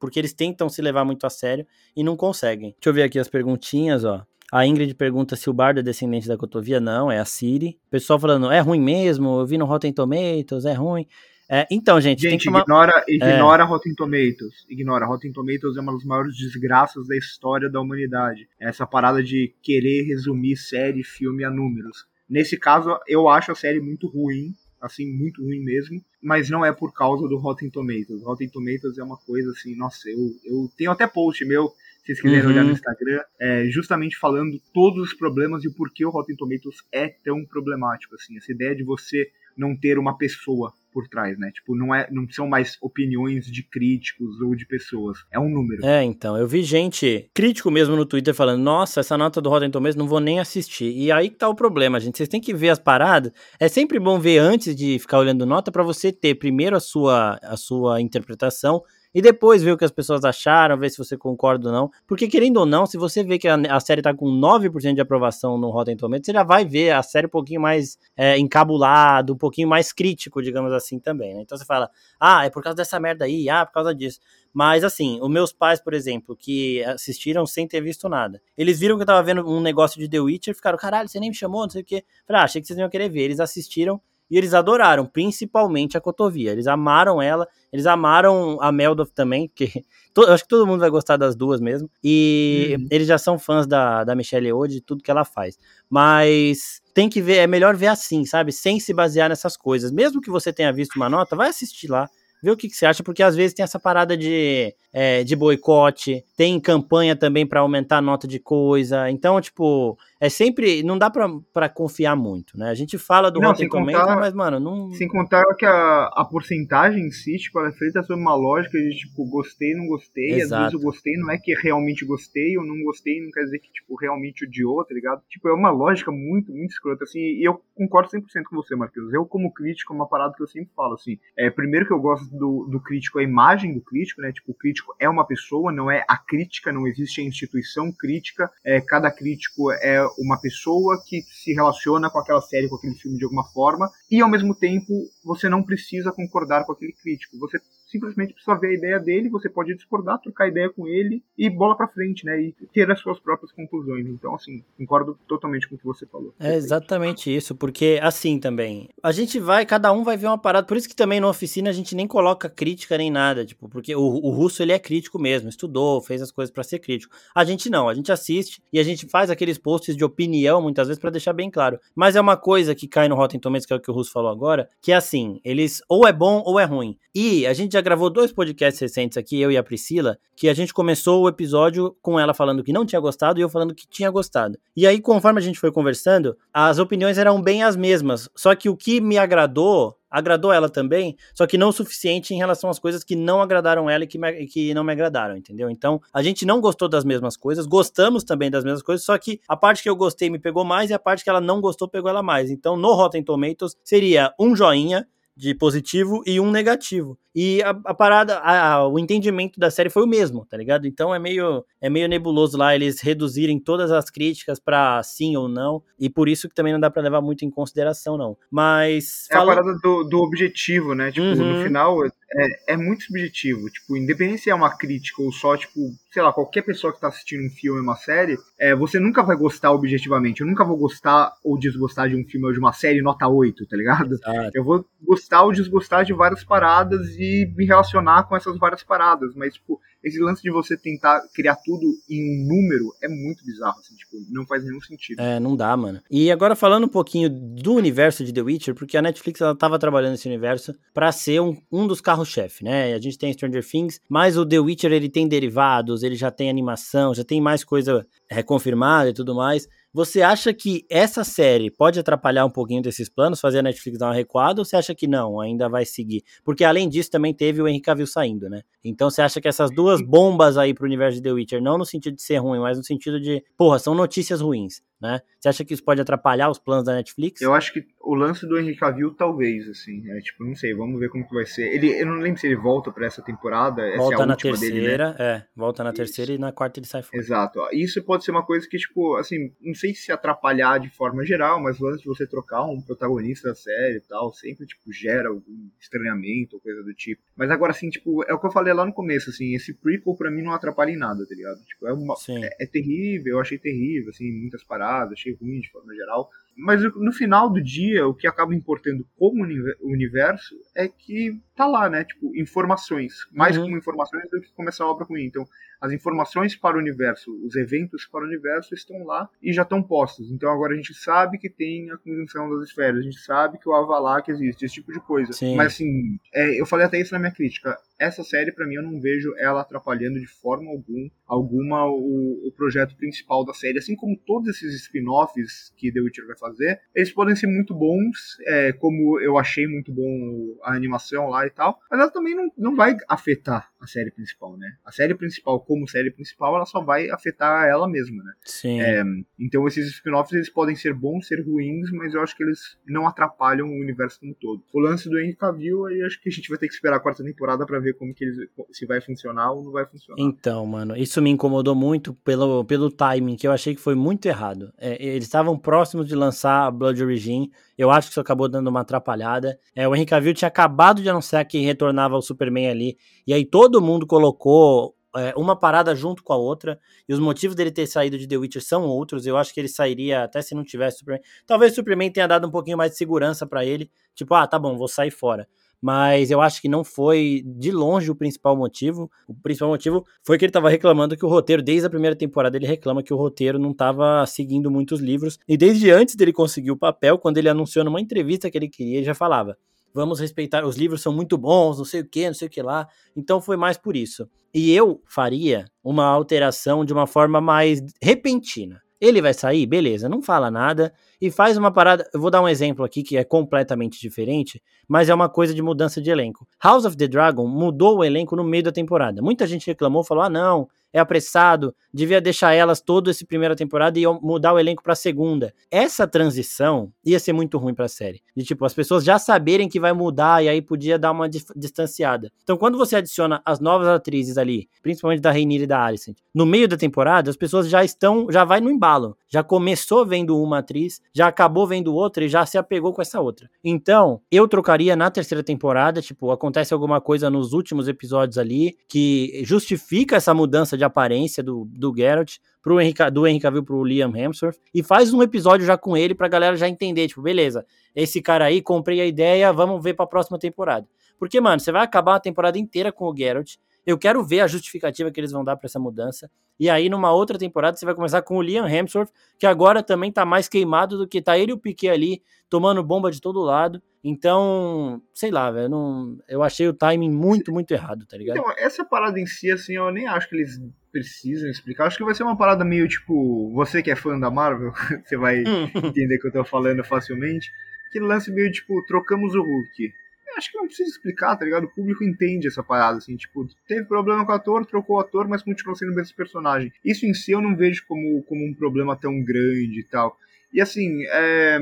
[0.00, 2.74] Porque eles tentam se levar muito a sério e não conseguem.
[2.80, 4.24] Deixa eu ver aqui as perguntinhas, ó.
[4.52, 6.78] A Ingrid pergunta se o Bardo é descendente da Cotovia.
[6.80, 7.78] Não, é a Siri.
[7.88, 9.40] O pessoal falando, é ruim mesmo?
[9.40, 11.06] Eu vi no Rotten Tomatoes, é ruim.
[11.48, 12.62] É, então, gente, gente tomar...
[12.62, 13.66] ignora, ignora é.
[13.66, 14.66] Rotten Tomatoes.
[14.68, 15.06] Ignora.
[15.06, 18.48] Rotten Tomatoes é uma das maiores desgraças da história da humanidade.
[18.58, 22.04] Essa parada de querer resumir série, filme a números.
[22.28, 26.72] Nesse caso, eu acho a série muito ruim, assim, muito ruim mesmo, mas não é
[26.72, 28.22] por causa do Rotten Tomatoes.
[28.24, 31.72] Rotten Tomatoes é uma coisa assim, nossa, eu, eu tenho até post meu
[32.06, 32.52] se vocês quiserem uhum.
[32.52, 36.76] olhar no Instagram, é, justamente falando todos os problemas e o porquê o Rotten Tomatoes
[36.92, 41.50] é tão problemático, assim, essa ideia de você não ter uma pessoa por trás, né?
[41.50, 45.84] Tipo, não, é, não são mais opiniões de críticos ou de pessoas, é um número.
[45.84, 49.70] É, então, eu vi gente, crítico mesmo no Twitter, falando, nossa, essa nota do Rotten
[49.70, 50.90] Tomatoes não vou nem assistir.
[50.96, 53.98] E aí que tá o problema, gente, vocês têm que ver as paradas, é sempre
[53.98, 58.00] bom ver antes de ficar olhando nota, para você ter primeiro a sua, a sua
[58.00, 58.82] interpretação,
[59.16, 61.90] e depois ver o que as pessoas acharam, ver se você concorda ou não.
[62.06, 65.00] Porque, querendo ou não, se você vê que a, a série tá com 9% de
[65.00, 69.32] aprovação no Rotten Tomatoes, você já vai ver a série um pouquinho mais é, encabulado,
[69.32, 71.40] um pouquinho mais crítico, digamos assim, também, né?
[71.40, 74.20] Então você fala, ah, é por causa dessa merda aí, ah, por causa disso.
[74.52, 78.96] Mas assim, os meus pais, por exemplo, que assistiram sem ter visto nada, eles viram
[78.96, 81.34] que eu tava vendo um negócio de The Witcher e ficaram, caralho, você nem me
[81.34, 82.04] chamou, não sei o quê.
[82.26, 83.22] Falei, ah, achei que vocês iam querer ver.
[83.22, 83.98] Eles assistiram
[84.30, 86.52] e eles adoraram, principalmente a Cotovia.
[86.52, 89.84] Eles amaram ela, eles amaram a Meldoff também, que
[90.16, 91.90] eu acho que todo mundo vai gostar das duas mesmo.
[92.02, 92.86] E uhum.
[92.90, 95.58] eles já são fãs da, da Michelle Yeoh, de tudo que ela faz.
[95.88, 98.52] Mas tem que ver, é melhor ver assim, sabe?
[98.52, 99.92] Sem se basear nessas coisas.
[99.92, 102.08] Mesmo que você tenha visto uma nota, vai assistir lá
[102.42, 105.34] vê o que, que, você acha, porque às vezes tem essa parada de, é, de
[105.34, 109.10] boicote, tem campanha também para aumentar a nota de coisa.
[109.10, 110.82] Então, tipo, é sempre.
[110.82, 112.70] Não dá para confiar muito, né?
[112.70, 114.92] A gente fala do não, Rotten Tomatoes, mas, mano, não.
[114.92, 118.78] Sem contar que a, a porcentagem em si, tipo, ela é feita sob uma lógica
[118.78, 120.40] de, tipo, gostei, não gostei.
[120.40, 120.54] Exato.
[120.54, 123.58] Às vezes o gostei não é que realmente gostei, ou não gostei não quer dizer
[123.58, 125.22] que, tipo, realmente odiou, tá ligado?
[125.28, 127.20] Tipo, é uma lógica muito, muito escrota, assim.
[127.20, 129.12] E eu concordo 100% com você, Marquinhos.
[129.12, 131.18] Eu, como crítico, é uma parada que eu sempre falo, assim.
[131.36, 134.32] É, primeiro que eu gosto do, do crítico, a imagem do crítico, né?
[134.32, 138.50] Tipo, o crítico é uma pessoa, não é a crítica, não existe a instituição crítica.
[138.64, 143.18] É, cada crítico é uma pessoa que se relaciona com aquela série, com aquele filme
[143.18, 144.92] de alguma forma, e ao mesmo tempo
[145.24, 147.38] você não precisa concordar com aquele crítico.
[147.38, 147.58] Você
[147.96, 151.76] simplesmente precisa ver a ideia dele, você pode discordar, trocar ideia com ele e bola
[151.76, 152.40] para frente, né?
[152.40, 154.06] E ter as suas próprias conclusões.
[154.06, 156.34] Então, assim, concordo totalmente com o que você falou.
[156.38, 160.66] É exatamente isso, porque assim também, a gente vai, cada um vai ver uma parada,
[160.66, 163.94] por isso que também na oficina a gente nem coloca crítica nem nada, tipo, porque
[163.94, 167.14] o, o russo ele é crítico mesmo, estudou, fez as coisas para ser crítico.
[167.34, 170.88] A gente não, a gente assiste e a gente faz aqueles posts de opinião muitas
[170.88, 171.78] vezes para deixar bem claro.
[171.94, 174.12] Mas é uma coisa que cai no Rotten Tomatoes, que é o que o russo
[174.12, 176.98] falou agora, que é assim, eles ou é bom ou é ruim.
[177.14, 180.54] E a gente já gravou dois podcasts recentes aqui, eu e a Priscila, que a
[180.54, 183.86] gente começou o episódio com ela falando que não tinha gostado e eu falando que
[183.86, 184.58] tinha gostado.
[184.76, 188.28] E aí, conforme a gente foi conversando, as opiniões eram bem as mesmas.
[188.34, 192.38] Só que o que me agradou agradou ela também, só que não o suficiente em
[192.38, 195.68] relação às coisas que não agradaram ela e que, me, que não me agradaram, entendeu?
[195.68, 199.40] Então, a gente não gostou das mesmas coisas, gostamos também das mesmas coisas, só que
[199.46, 201.86] a parte que eu gostei me pegou mais e a parte que ela não gostou
[201.86, 202.50] pegou ela mais.
[202.50, 207.18] Então, no Rotten Tomatoes, seria um joinha, de positivo e um negativo.
[207.34, 210.86] E a, a parada, a, a, o entendimento da série foi o mesmo, tá ligado?
[210.86, 215.46] Então é meio, é meio nebuloso lá eles reduzirem todas as críticas para sim ou
[215.46, 218.38] não, e por isso que também não dá para levar muito em consideração, não.
[218.50, 219.26] Mas.
[219.30, 219.52] É fala...
[219.52, 221.12] a parada do, do objetivo, né?
[221.12, 221.58] Tipo, uhum.
[221.58, 223.68] no final é, é muito subjetivo.
[223.70, 227.08] Tipo, independente se é uma crítica ou só, tipo, sei lá, qualquer pessoa que tá
[227.08, 230.40] assistindo um filme, uma série, é, você nunca vai gostar objetivamente.
[230.40, 233.66] Eu nunca vou gostar ou desgostar de um filme ou de uma série nota 8,
[233.66, 234.14] tá ligado?
[234.14, 234.50] Exato.
[234.54, 239.34] Eu vou gostar ou desgostar de várias paradas e me relacionar com essas várias paradas.
[239.34, 243.80] Mas, tipo, esse lance de você tentar criar tudo em um número é muito bizarro,
[243.80, 245.20] assim, tipo, não faz nenhum sentido.
[245.20, 246.00] É, não dá, mano.
[246.08, 249.80] E agora falando um pouquinho do universo de The Witcher, porque a Netflix ela tava
[249.80, 252.94] trabalhando nesse universo para ser um, um dos carros-chefe, né?
[252.94, 256.48] A gente tem Stranger Things, mas o The Witcher ele tem derivados, ele já tem
[256.48, 259.68] animação, já tem mais coisa reconfirmada e tudo mais.
[259.96, 264.08] Você acha que essa série pode atrapalhar um pouquinho desses planos, fazer a Netflix dar
[264.08, 266.22] uma recuada, ou você acha que não, ainda vai seguir?
[266.44, 268.60] Porque além disso também teve o Henry Cavill saindo, né?
[268.84, 271.86] Então você acha que essas duas bombas aí pro universo de The Witcher, não no
[271.86, 275.20] sentido de ser ruim, mas no sentido de, porra, são notícias ruins né?
[275.38, 277.40] Você acha que isso pode atrapalhar os planos da Netflix?
[277.40, 280.98] Eu acho que o lance do Henry Cavill talvez, assim, é tipo, não sei, vamos
[280.98, 281.74] ver como que vai ser.
[281.74, 284.36] Ele, eu não lembro se ele volta para essa temporada, volta essa é a na
[284.36, 285.14] terceira, dele, né?
[285.18, 285.96] é, volta na isso.
[285.96, 287.18] terceira e na quarta ele sai fora.
[287.18, 287.60] Exato.
[287.72, 291.62] Isso pode ser uma coisa que tipo, assim, não sei se atrapalhar de forma geral,
[291.62, 295.28] mas o lance de você trocar um protagonista da série e tal, sempre tipo gera
[295.28, 297.22] algum estranhamento ou coisa do tipo.
[297.36, 300.14] Mas agora assim, tipo, é o que eu falei lá no começo, assim, esse prequel
[300.14, 301.62] para mim não atrapalha em nada, tá ligado?
[301.64, 305.70] Tipo, é uma é, é terrível, eu achei terrível, assim, muitas paradas, achei ruim de
[305.70, 306.28] forma geral.
[306.56, 309.44] Mas no final do dia, o que acaba importando como
[309.82, 312.02] universo é que tá lá, né?
[312.04, 313.12] Tipo, informações.
[313.30, 313.64] Mais uhum.
[313.64, 315.24] como informações do que começar a obra ruim.
[315.24, 315.46] Então,
[315.80, 319.82] as informações para o universo, os eventos para o universo estão lá e já estão
[319.82, 320.30] postos.
[320.30, 323.68] Então agora a gente sabe que tem a conjunção das esferas, a gente sabe que
[323.68, 325.32] o Avalak existe, esse tipo de coisa.
[325.32, 325.56] Sim.
[325.56, 327.76] Mas assim, é, eu falei até isso na minha crítica.
[327.98, 332.52] Essa série, para mim, eu não vejo ela atrapalhando de forma algum, alguma o, o
[332.54, 333.78] projeto principal da série.
[333.78, 338.36] Assim como todos esses spin-offs que The Witcher vai fazer, eles podem ser muito bons,
[338.46, 342.50] é, como eu achei muito bom a animação lá e tal, mas ela também não,
[342.56, 344.76] não vai afetar a série principal, né?
[344.84, 348.32] A série principal, como série principal, ela só vai afetar ela mesma, né?
[348.44, 348.80] Sim.
[348.80, 349.02] É,
[349.38, 353.06] então esses spin-offs eles podem ser bons, ser ruins, mas eu acho que eles não
[353.06, 354.62] atrapalham o universo como todo.
[354.72, 357.00] O lance do Henry Cavill, aí acho que a gente vai ter que esperar a
[357.00, 358.36] quarta temporada para ver como que eles
[358.70, 360.22] se vai funcionar ou não vai funcionar.
[360.22, 364.26] Então, mano, isso me incomodou muito pelo, pelo timing, que eu achei que foi muito
[364.26, 364.72] errado.
[364.78, 368.80] É, eles estavam próximos de lançar Blood Origin, eu acho que isso acabou dando uma
[368.80, 369.58] atrapalhada.
[369.74, 373.44] É, o Henry Cavill tinha acabado de anunciar que retornava ao Superman ali, e aí
[373.44, 377.86] todo mundo colocou é, uma parada junto com a outra, e os motivos dele ter
[377.86, 379.26] saído de The Witcher são outros.
[379.26, 381.22] Eu acho que ele sairia até se não tivesse Superman.
[381.46, 384.58] Talvez o Superman tenha dado um pouquinho mais de segurança para ele, tipo, ah, tá
[384.58, 385.48] bom, vou sair fora
[385.80, 389.10] mas eu acho que não foi de longe o principal motivo.
[389.28, 392.56] O principal motivo foi que ele estava reclamando que o roteiro, desde a primeira temporada,
[392.56, 395.38] ele reclama que o roteiro não estava seguindo muitos livros.
[395.46, 398.96] E desde antes dele conseguir o papel, quando ele anunciou numa entrevista que ele queria,
[398.96, 399.56] ele já falava:
[399.96, 402.60] vamos respeitar, os livros são muito bons, não sei o que, não sei o que
[402.60, 402.86] lá.
[403.16, 404.28] Então foi mais por isso.
[404.52, 408.82] E eu faria uma alteração de uma forma mais repentina.
[409.00, 412.08] Ele vai sair, beleza, não fala nada e faz uma parada.
[412.12, 415.62] Eu vou dar um exemplo aqui que é completamente diferente, mas é uma coisa de
[415.62, 416.46] mudança de elenco.
[416.62, 419.22] House of the Dragon mudou o elenco no meio da temporada.
[419.22, 423.98] Muita gente reclamou, falou: ah, não, é apressado, devia deixar elas toda essa primeira temporada
[423.98, 425.52] e mudar o elenco para segunda.
[425.70, 428.22] Essa transição ia ser muito ruim para a série.
[428.36, 432.30] De tipo, as pessoas já saberem que vai mudar e aí podia dar uma distanciada.
[432.42, 436.44] Então, quando você adiciona as novas atrizes ali, principalmente da Rainira e da Alicent, no
[436.44, 439.16] meio da temporada, as pessoas já estão, já vai no embalo.
[439.28, 443.20] Já começou vendo uma atriz, já acabou vendo outra e já se apegou com essa
[443.20, 443.50] outra.
[443.64, 449.42] Então, eu trocaria na terceira temporada, tipo, acontece alguma coisa nos últimos episódios ali que
[449.44, 454.14] justifica essa mudança de aparência do, do Geralt pro Henry, do Henry Cavill pro Liam
[454.14, 458.20] Hemsworth e faz um episódio já com ele pra galera já entender, tipo, beleza, esse
[458.20, 460.86] cara aí, comprei a ideia, vamos ver pra próxima temporada.
[461.18, 464.48] Porque, mano, você vai acabar a temporada inteira com o Geralt, eu quero ver a
[464.48, 466.28] justificativa que eles vão dar para essa mudança.
[466.58, 470.10] E aí, numa outra temporada, você vai começar com o Liam Hemsworth, que agora também
[470.10, 473.40] tá mais queimado do que tá ele e o Piquet ali, tomando bomba de todo
[473.40, 473.80] lado.
[474.08, 478.38] Então, sei lá, velho, não, eu achei o timing muito, muito errado, tá ligado?
[478.38, 480.60] Então, essa parada em si, assim, eu nem acho que eles
[480.92, 481.86] precisam explicar.
[481.86, 484.72] Acho que vai ser uma parada meio tipo, você que é fã da Marvel,
[485.04, 487.50] você vai entender que eu tô falando facilmente.
[487.90, 489.92] Que lance meio tipo, trocamos o Hulk
[490.36, 491.64] acho que não precisa explicar, tá ligado?
[491.64, 495.26] O público entende essa parada, assim, tipo, teve problema com o ator, trocou o ator,
[495.26, 496.72] mas continuou sendo o mesmo personagem.
[496.84, 500.16] Isso em si eu não vejo como, como um problema tão grande e tal.
[500.52, 501.58] E assim, é,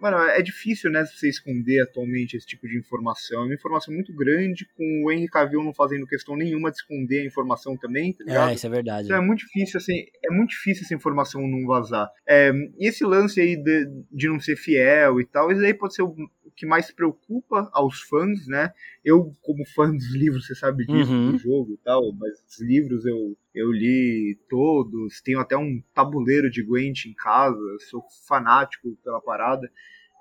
[0.00, 3.42] Mano, é difícil, né, você esconder atualmente esse tipo de informação.
[3.42, 7.20] É uma informação muito grande, com o Henry Cavill não fazendo questão nenhuma de esconder
[7.20, 8.50] a informação também, tá ligado?
[8.50, 9.04] É, isso é verdade.
[9.04, 12.08] Então é muito difícil, assim, é muito difícil essa informação não vazar.
[12.26, 15.94] É, e esse lance aí de, de não ser fiel e tal, isso aí pode
[15.94, 16.14] ser o,
[16.60, 18.70] que mais preocupa aos fãs, né?
[19.02, 21.32] Eu, como fã dos livros, você sabe disso, Uhum.
[21.32, 26.50] do jogo e tal, mas os livros eu, eu li todos, tenho até um tabuleiro
[26.50, 29.72] de Gwent em casa, sou fanático pela parada.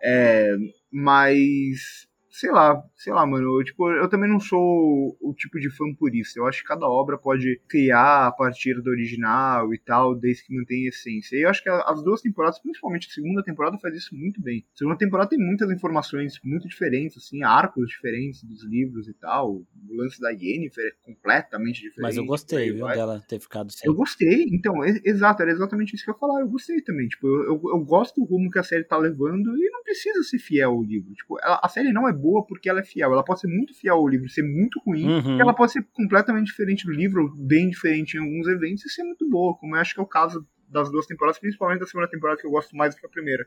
[0.02, 0.56] É,
[0.90, 2.08] mas
[2.40, 5.84] sei lá, sei lá, mano, eu, tipo, eu também não sou o tipo de fã
[5.94, 6.40] purista.
[6.40, 10.56] Eu acho que cada obra pode criar a partir do original e tal, desde que
[10.56, 11.36] mantenha a essência.
[11.36, 14.66] E eu acho que as duas temporadas, principalmente a segunda temporada, faz isso muito bem.
[14.74, 19.56] A segunda temporada tem muitas informações muito diferentes, assim, arcos diferentes dos livros e tal.
[19.56, 19.66] O
[19.98, 22.02] lance da Yennefer é completamente diferente.
[22.02, 23.90] Mas eu gostei, viu, dela ter ficado sem.
[23.90, 26.40] Eu gostei, então, é- exato, era exatamente isso que eu ia falar.
[26.42, 27.08] Eu gostei também.
[27.08, 30.24] Tipo, eu, eu, eu gosto do rumo que a série tá levando e não precisa
[30.24, 31.14] ser fiel ao livro.
[31.14, 33.12] Tipo, ela- a série não é boa porque ela é fiel.
[33.12, 35.08] Ela pode ser muito fiel ao livro, ser muito ruim.
[35.08, 35.40] Uhum.
[35.40, 39.28] Ela pode ser completamente diferente do livro, bem diferente em alguns eventos e ser muito
[39.30, 42.40] boa, como eu acho que é o caso das duas temporadas, principalmente da segunda temporada
[42.40, 43.46] que eu gosto mais do que a primeira.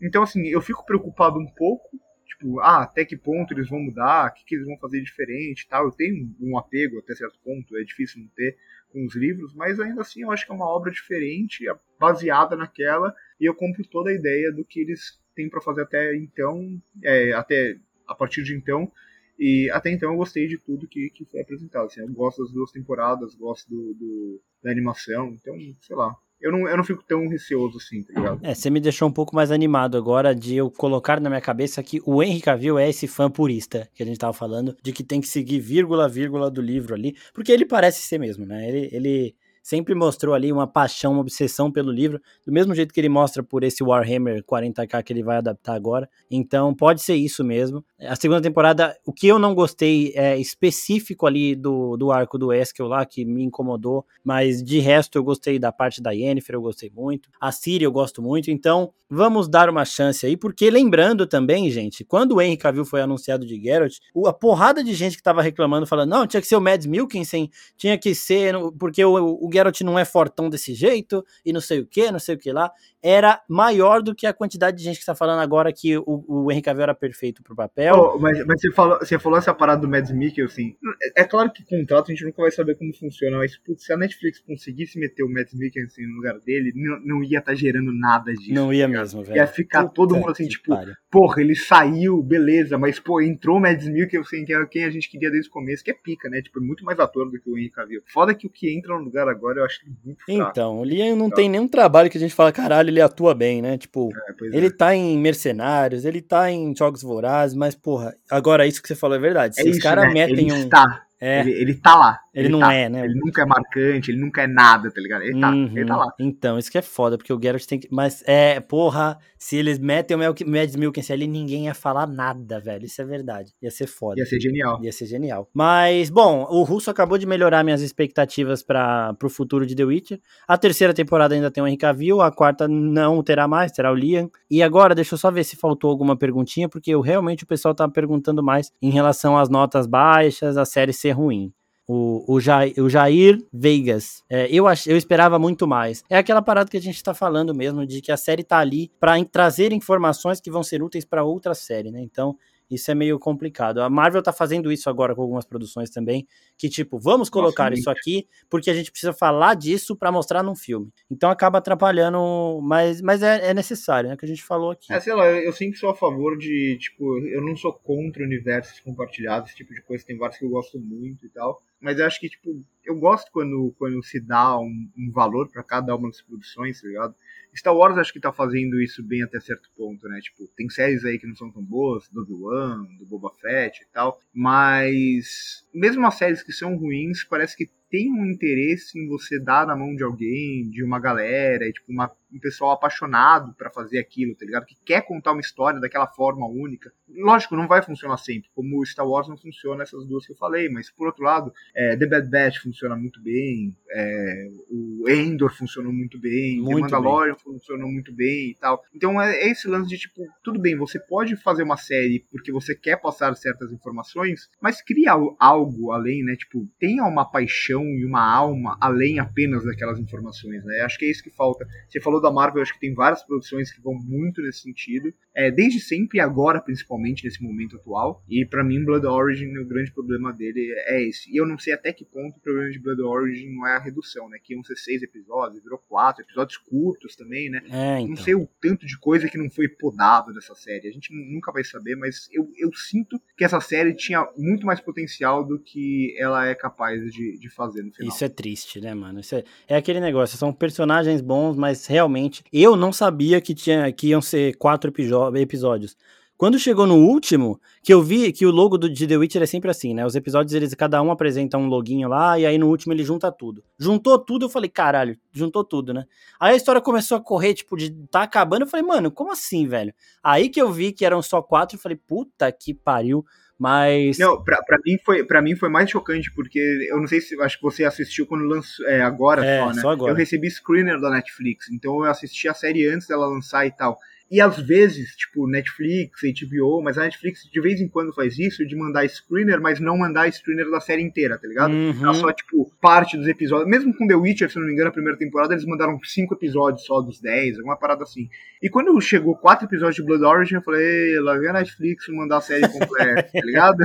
[0.00, 2.00] Então, assim, eu fico preocupado um pouco.
[2.26, 5.62] Tipo, ah, até que ponto eles vão mudar, o que, que eles vão fazer diferente
[5.62, 5.84] e tal.
[5.84, 8.56] Eu tenho um apego até certo ponto, é difícil não ter
[8.90, 11.64] com os livros, mas ainda assim eu acho que é uma obra diferente,
[11.98, 16.16] baseada naquela, e eu compro toda a ideia do que eles têm para fazer até
[16.16, 17.76] então, é, até
[18.06, 18.90] a partir de então,
[19.38, 21.86] e até então eu gostei de tudo que, que foi apresentado.
[21.86, 26.14] Assim, eu gosto das duas temporadas, gosto do, do- da animação, então, sei lá.
[26.40, 28.40] Eu não, eu não fico tão receoso assim, tá ligado?
[28.44, 31.82] É, você me deixou um pouco mais animado agora de eu colocar na minha cabeça
[31.82, 35.02] que o Henry Cavill é esse fã purista que a gente tava falando, de que
[35.02, 38.68] tem que seguir vírgula vírgula do livro ali, porque ele parece ser mesmo, né?
[38.68, 39.34] Ele, ele
[39.66, 43.42] sempre mostrou ali uma paixão, uma obsessão pelo livro, do mesmo jeito que ele mostra
[43.42, 46.08] por esse Warhammer 40k que ele vai adaptar agora.
[46.30, 47.84] Então pode ser isso mesmo.
[48.00, 52.52] A segunda temporada, o que eu não gostei é específico ali do, do arco do
[52.52, 56.62] Eskel lá, que me incomodou, mas de resto eu gostei da parte da Yennefer, eu
[56.62, 57.28] gostei muito.
[57.40, 62.04] A Ciri eu gosto muito, então vamos dar uma chance aí, porque lembrando também, gente,
[62.04, 65.86] quando o Henry Cavill foi anunciado de Geralt, a porrada de gente que tava reclamando,
[65.86, 69.80] falando, não, tinha que ser o Mads Mikkelsen, tinha que ser, porque o, o Geralt
[69.82, 72.70] não é fortão desse jeito, e não sei o que, não sei o que lá,
[73.02, 76.50] era maior do que a quantidade de gente que tá falando agora que o, o
[76.50, 77.94] Henry Cavill era perfeito pro papel.
[77.94, 80.76] Oh, mas mas você, falou, você falou essa parada do Mads Mikkelsen.
[81.16, 83.92] É, é claro que contrato a gente nunca vai saber como funciona, mas putz, se
[83.92, 87.92] a Netflix conseguisse meter o Mads Mikkelsen no lugar dele, não, não ia estar gerando
[87.92, 88.52] nada disso.
[88.52, 89.36] não ia tá mesmo, velho.
[89.36, 90.94] Ia ficar todo Puta mundo assim, tipo, pariu.
[91.10, 95.08] porra, ele saiu, beleza, mas pô, entrou o Mads Mikkelsen, que é quem a gente
[95.08, 96.42] queria desde o começo, que é pica, né?
[96.42, 98.02] Tipo, é muito mais ator do que o Henry Cavill.
[98.06, 100.50] Foda que o que entra no lugar agora eu acho muito fraco.
[100.50, 103.62] Então, o Liam não tem nenhum trabalho que a gente fala, caralho, ele atua bem,
[103.62, 103.78] né?
[103.78, 104.70] Tipo, É, ele é.
[104.70, 109.16] tá em Mercenários, ele tá em Jogos Vorazes, mas, porra, agora isso que você falou
[109.16, 109.54] é verdade.
[109.56, 110.14] Se É os caras né?
[110.14, 110.56] metem ele um.
[110.64, 111.05] está.
[111.26, 112.20] É, Ele, ele tá lá.
[112.34, 112.72] ele, não tá.
[112.72, 113.04] é, né?
[113.04, 115.22] Ele nunca é marcante, ele nunca é nada, tá ligado?
[115.22, 116.00] Ele tá, ele tá Uhum.
[116.00, 116.12] lá.
[116.20, 117.88] Então, isso que é foda, porque o Geralt tem que.
[117.90, 122.84] Mas, é, porra, se eles metem o Mads Mikkelsen ali, ninguém ia falar nada, velho.
[122.84, 123.52] Isso é verdade.
[123.62, 124.20] Ia ser foda.
[124.20, 124.78] Ia ser genial.
[124.82, 125.48] Ia ser genial.
[125.52, 130.20] Mas, bom, o Russo acabou de melhorar minhas expectativas para pro futuro de The Witcher.
[130.46, 133.94] A terceira temporada ainda tem o Henry Cavill, a quarta não terá mais, terá o
[133.94, 134.30] Liam.
[134.50, 137.74] E agora, deixa eu só ver se faltou alguma perguntinha, porque eu, realmente o pessoal
[137.74, 141.52] tá perguntando mais em relação às notas baixas, a série ser ruim.
[141.88, 144.24] O, o, Jair, o Jair Vegas.
[144.28, 146.02] É, eu, ach, eu esperava muito mais.
[146.10, 148.90] É aquela parada que a gente tá falando mesmo, de que a série tá ali
[148.98, 152.00] para trazer informações que vão ser úteis para outra série, né?
[152.02, 152.36] Então,
[152.70, 153.80] isso é meio complicado.
[153.80, 156.26] A Marvel tá fazendo isso agora com algumas produções também,
[156.56, 160.42] que tipo, vamos colocar Nossa, isso aqui porque a gente precisa falar disso para mostrar
[160.42, 160.90] num filme.
[161.10, 164.16] Então acaba atrapalhando, mas, mas é, é necessário, né?
[164.16, 164.92] Que a gente falou aqui.
[164.92, 168.22] É, sei lá, eu, eu sempre sou a favor de, tipo, eu não sou contra
[168.22, 171.60] universos compartilhados, esse tipo de coisa, tem vários que eu gosto muito e tal.
[171.80, 175.62] Mas eu acho que, tipo, eu gosto quando, quando se dá um, um valor para
[175.62, 177.14] cada uma das produções, tá ligado?
[177.54, 180.20] Star Wars acho que tá fazendo isso bem até certo ponto, né?
[180.20, 183.86] Tipo, tem séries aí que não são tão boas, do Obi-Wan, do Boba Fett e
[183.92, 189.40] tal, mas mesmo as séries que são ruins, parece que tem um interesse em você
[189.40, 193.98] dar na mão de alguém, de uma galera, tipo, uma, um pessoal apaixonado para fazer
[193.98, 194.66] aquilo, tá ligado?
[194.66, 196.92] Que quer contar uma história daquela forma única.
[197.08, 200.36] Lógico, não vai funcionar sempre, como o Star Wars não funciona essas duas que eu
[200.36, 205.50] falei, mas por outro lado, é, The Bad Batch funciona muito bem, é, o Endor
[205.56, 208.82] funcionou muito bem, Muito The Mandalorian funcionou muito bem e tal.
[208.94, 212.52] Então é, é esse lance de tipo, tudo bem, você pode fazer uma série porque
[212.52, 216.36] você quer passar certas informações, mas cria al- algo além, né?
[216.36, 220.80] Tipo, tenha uma paixão e uma alma além apenas daquelas informações, né?
[220.80, 221.66] Acho que é isso que falta.
[221.88, 225.12] Você falou da Marvel, acho que tem várias produções que vão muito nesse sentido.
[225.34, 228.24] É, desde sempre e agora, principalmente, nesse momento atual.
[228.28, 231.30] E para mim, Blood Origin, o grande problema dele é esse.
[231.30, 233.78] E eu não sei até que ponto o problema de Blood Origin não é a
[233.78, 234.38] redução, né?
[234.42, 237.62] Que iam ser seis episódios, virou quatro, episódios curtos também, né?
[237.70, 238.08] É, então.
[238.08, 240.88] Não sei o tanto de coisa que não foi podado dessa série.
[240.88, 244.80] A gente nunca vai saber, mas eu, eu sinto que essa série tinha muito mais
[244.80, 248.14] potencial do que ela é capaz de, de fazer no final.
[248.14, 249.20] Isso é triste, né, mano?
[249.20, 253.90] Isso é, é aquele negócio, são personagens bons, mas realmente eu não sabia que, tinha,
[253.92, 254.92] que iam ser quatro
[255.34, 255.96] episódios.
[256.38, 259.46] Quando chegou no último, que eu vi que o logo do, de The Witcher é
[259.46, 260.04] sempre assim, né?
[260.04, 263.32] Os episódios, eles cada um apresenta um loginho lá, e aí no último ele junta
[263.32, 263.64] tudo.
[263.78, 266.04] Juntou tudo, eu falei, caralho, juntou tudo, né?
[266.38, 269.66] Aí a história começou a correr, tipo, de tá acabando, eu falei, mano, como assim,
[269.66, 269.94] velho?
[270.22, 273.24] Aí que eu vi que eram só quatro, eu falei, puta que pariu.
[273.58, 274.18] Mas.
[274.18, 276.58] Não, pra, pra, mim foi, pra mim foi mais chocante, porque
[276.90, 277.40] eu não sei se.
[277.40, 278.86] Acho que você assistiu quando lançou.
[278.86, 279.82] É, agora é, só, né?
[279.82, 280.12] Só agora.
[280.12, 283.98] Eu recebi screener da Netflix, então eu assisti a série antes dela lançar e tal.
[284.30, 288.66] E às vezes, tipo, Netflix, HBO, mas a Netflix de vez em quando faz isso,
[288.66, 291.72] de mandar screener, mas não mandar screener da série inteira, tá ligado?
[291.72, 292.14] Uhum.
[292.14, 293.68] Só, tipo, parte dos episódios.
[293.68, 296.84] Mesmo com The Witcher, se não me engano, a primeira temporada, eles mandaram cinco episódios
[296.84, 298.28] só dos dez, alguma parada assim.
[298.60, 302.38] E quando chegou quatro episódios de Blood Origin, eu falei, lá vem a Netflix mandar
[302.38, 303.84] a série completa, tá ligado?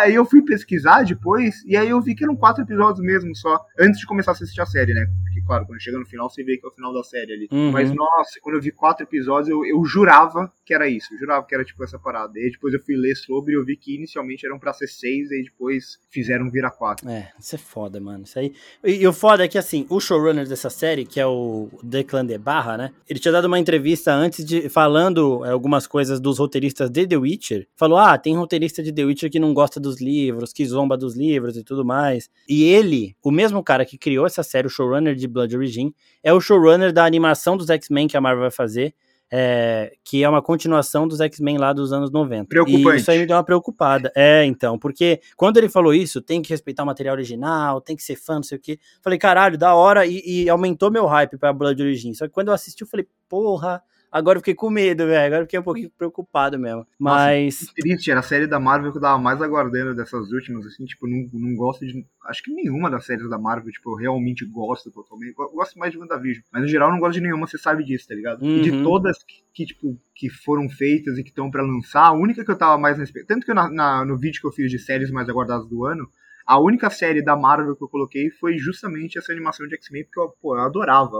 [0.00, 3.64] Aí eu fui pesquisar depois, e aí eu vi que eram quatro episódios mesmo só,
[3.78, 5.06] antes de começar a assistir a série, né?
[5.48, 7.48] Claro, quando chega no final, você vê que é o final da série ali.
[7.50, 7.72] Uhum.
[7.72, 11.14] Mas, nossa, quando eu vi quatro episódios, eu, eu jurava que era isso.
[11.14, 12.38] Eu jurava que era, tipo, essa parada.
[12.38, 14.88] E aí depois eu fui ler sobre e eu vi que inicialmente eram pra ser
[14.88, 17.08] seis, e depois fizeram virar quatro.
[17.08, 18.24] É, isso é foda, mano.
[18.24, 18.52] Isso aí.
[18.84, 22.26] E, e, o foda é que, assim, o showrunner dessa série, que é o Declan
[22.26, 22.92] de Barra, né?
[23.08, 24.68] Ele tinha dado uma entrevista antes de.
[24.68, 27.66] falando é, algumas coisas dos roteiristas de The Witcher.
[27.74, 31.16] Falou: ah, tem roteirista de The Witcher que não gosta dos livros, que zomba dos
[31.16, 32.28] livros e tudo mais.
[32.46, 36.32] E ele, o mesmo cara que criou essa série, o showrunner de Blood Origin, é
[36.32, 38.94] o showrunner da animação dos X-Men que a Marvel vai fazer.
[39.30, 42.46] É, que é uma continuação dos X-Men lá dos anos 90.
[42.46, 42.96] Preocupante.
[42.96, 44.10] E isso aí me deu uma preocupada.
[44.16, 48.02] É, então, porque quando ele falou isso, tem que respeitar o material original, tem que
[48.02, 48.78] ser fã, não sei o quê.
[49.02, 52.14] Falei, caralho, da hora, e, e aumentou meu hype pra Blood Origin.
[52.14, 55.26] Só que quando eu assisti, eu falei, porra, Agora eu fiquei com medo, velho.
[55.26, 56.86] Agora eu fiquei um pouquinho preocupado mesmo.
[56.98, 57.60] Mas.
[57.60, 60.84] Nossa, triste, era a série da Marvel que eu tava mais aguardando dessas últimas, assim,
[60.84, 62.06] tipo, não, não gosto de.
[62.26, 65.34] Acho que nenhuma das séries da Marvel, tipo, eu realmente gosto totalmente.
[65.38, 66.42] Eu gosto mais de WandaVision.
[66.52, 68.42] Mas no geral eu não gosto de nenhuma, você sabe disso, tá ligado?
[68.42, 68.58] Uhum.
[68.58, 72.12] E de todas que, que, tipo, que foram feitas e que estão para lançar, a
[72.12, 73.28] única que eu tava mais respeitando.
[73.28, 75.84] Tanto que eu, na, na, no vídeo que eu fiz de séries mais aguardadas do
[75.84, 76.08] ano,
[76.48, 80.18] a única série da Marvel que eu coloquei foi justamente essa animação de X-Men, porque
[80.18, 81.18] eu, pô, eu adorava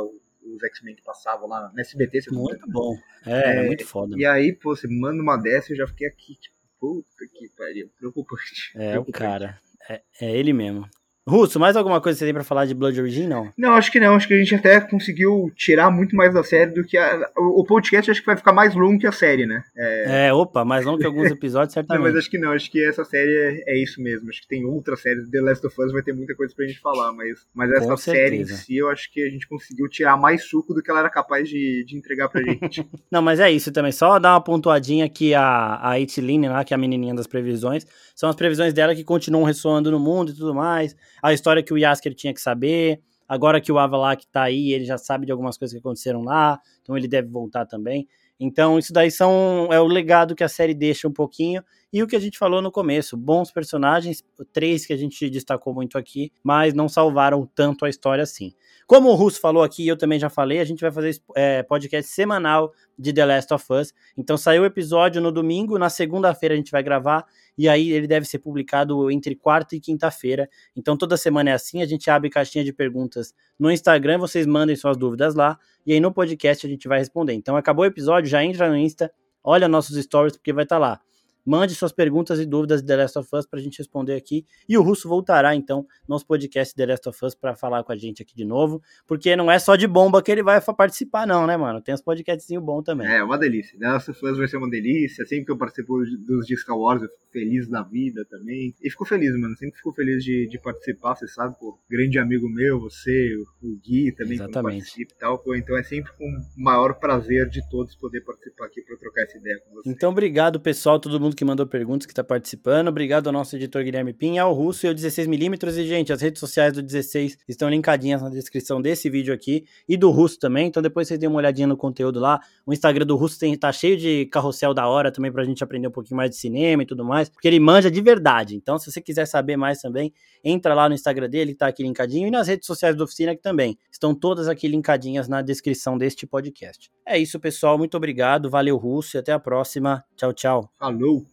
[0.55, 2.23] os X-Men que passavam lá na SBT.
[2.23, 2.97] Você muito bom.
[3.27, 4.15] É, é, muito foda.
[4.17, 7.49] E aí, pô, você manda uma dessa e eu já fiquei aqui, tipo, puta que
[7.57, 8.73] pariu, preocupante.
[8.75, 9.11] É, preocupante.
[9.11, 9.61] o cara.
[9.89, 10.89] É, é ele mesmo.
[11.29, 13.53] Russo, mais alguma coisa que você tem pra falar de Blood Origin, não?
[13.57, 14.15] Não, acho que não.
[14.15, 17.31] Acho que a gente até conseguiu tirar muito mais da série do que a...
[17.37, 19.63] O podcast acho que vai ficar mais longo que a série, né?
[19.77, 22.03] É, é opa, mais longo que alguns episódios, certamente.
[22.03, 22.53] não, mas acho que não.
[22.53, 24.29] Acho que essa série é, é, isso mesmo.
[24.29, 25.29] Acho que tem outras séries.
[25.31, 28.37] The Last of Us vai ter muita coisa pra gente falar, mas, mas essa série
[28.39, 31.11] em si, eu acho que a gente conseguiu tirar mais suco do que ela era
[31.11, 32.89] capaz de, de entregar pra gente.
[33.11, 33.93] não, mas é isso também.
[33.93, 37.87] Só dar uma pontuadinha que a, a Itiline lá, que é a menininha das previsões,
[38.15, 40.97] são as previsões dela que continuam ressoando no mundo e tudo mais.
[41.23, 43.01] A história que o Yasker tinha que saber.
[43.29, 46.59] Agora que o Avalak tá aí, ele já sabe de algumas coisas que aconteceram lá,
[46.81, 48.09] então ele deve voltar também.
[48.41, 51.63] Então, isso daí são é o legado que a série deixa um pouquinho.
[51.91, 54.23] E o que a gente falou no começo: bons personagens,
[54.53, 58.53] três que a gente destacou muito aqui, mas não salvaram tanto a história assim.
[58.87, 62.11] Como o Russo falou aqui, eu também já falei, a gente vai fazer é, podcast
[62.11, 63.95] semanal de The Last of Us.
[64.17, 67.27] Então saiu o episódio no domingo, na segunda-feira a gente vai gravar,
[67.57, 70.49] e aí ele deve ser publicado entre quarta e quinta-feira.
[70.77, 74.77] Então toda semana é assim, a gente abre caixinha de perguntas no Instagram, vocês mandem
[74.77, 77.35] suas dúvidas lá, e aí no podcast a gente vai responder.
[77.35, 79.13] Então acabou o episódio, já entra no Insta,
[79.43, 81.01] olha nossos stories, porque vai estar tá lá.
[81.49, 84.45] Mande suas perguntas e dúvidas de The Last of Us para a gente responder aqui.
[84.69, 87.91] E o Russo voltará, então, no nosso podcast The Last of Us para falar com
[87.91, 88.83] a gente aqui de novo.
[89.07, 91.81] Porque não é só de bomba que ele vai participar, não, né, mano?
[91.81, 93.07] Tem uns podcastzinhos bons também.
[93.07, 93.79] É, uma delícia.
[93.79, 95.25] The Last of Us vai ser uma delícia.
[95.25, 98.75] Sempre que eu participo dos de Star Wars, eu fico feliz da vida também.
[98.83, 99.57] E fico feliz, mano.
[99.57, 101.79] Sempre fico feliz de, de participar, você sabe, pô.
[101.89, 104.81] Grande amigo meu, você, o Gui também, Exatamente.
[104.81, 105.39] participa e tal.
[105.39, 109.23] Pô, então é sempre com o maior prazer de todos poder participar aqui para trocar
[109.23, 109.89] essa ideia com você.
[109.89, 112.89] Então, obrigado, pessoal, todo mundo que mandou perguntas, que está participando.
[112.89, 115.79] Obrigado ao nosso editor Guilherme Pinha, ao Russo e ao 16mm.
[115.79, 119.97] E, gente, as redes sociais do 16 estão linkadinhas na descrição desse vídeo aqui e
[119.97, 120.67] do Russo também.
[120.67, 122.41] Então depois vocês dêem uma olhadinha no conteúdo lá.
[122.67, 125.87] O Instagram do Russo tem, tá cheio de carrossel da hora também pra gente aprender
[125.87, 127.29] um pouquinho mais de cinema e tudo mais.
[127.29, 128.57] Porque ele manja de verdade.
[128.57, 130.13] Então, se você quiser saber mais também,
[130.43, 132.27] entra lá no Instagram dele, tá aqui linkadinho.
[132.27, 133.79] E nas redes sociais da oficina que também.
[133.93, 136.91] Estão todas aqui linkadinhas na descrição deste podcast.
[137.07, 137.79] É isso, pessoal.
[137.79, 138.51] Muito obrigado.
[138.51, 139.17] Valeu, Russo.
[139.17, 140.05] E até a próxima.
[140.17, 140.73] Tchau, tchau.
[140.77, 141.25] Falou!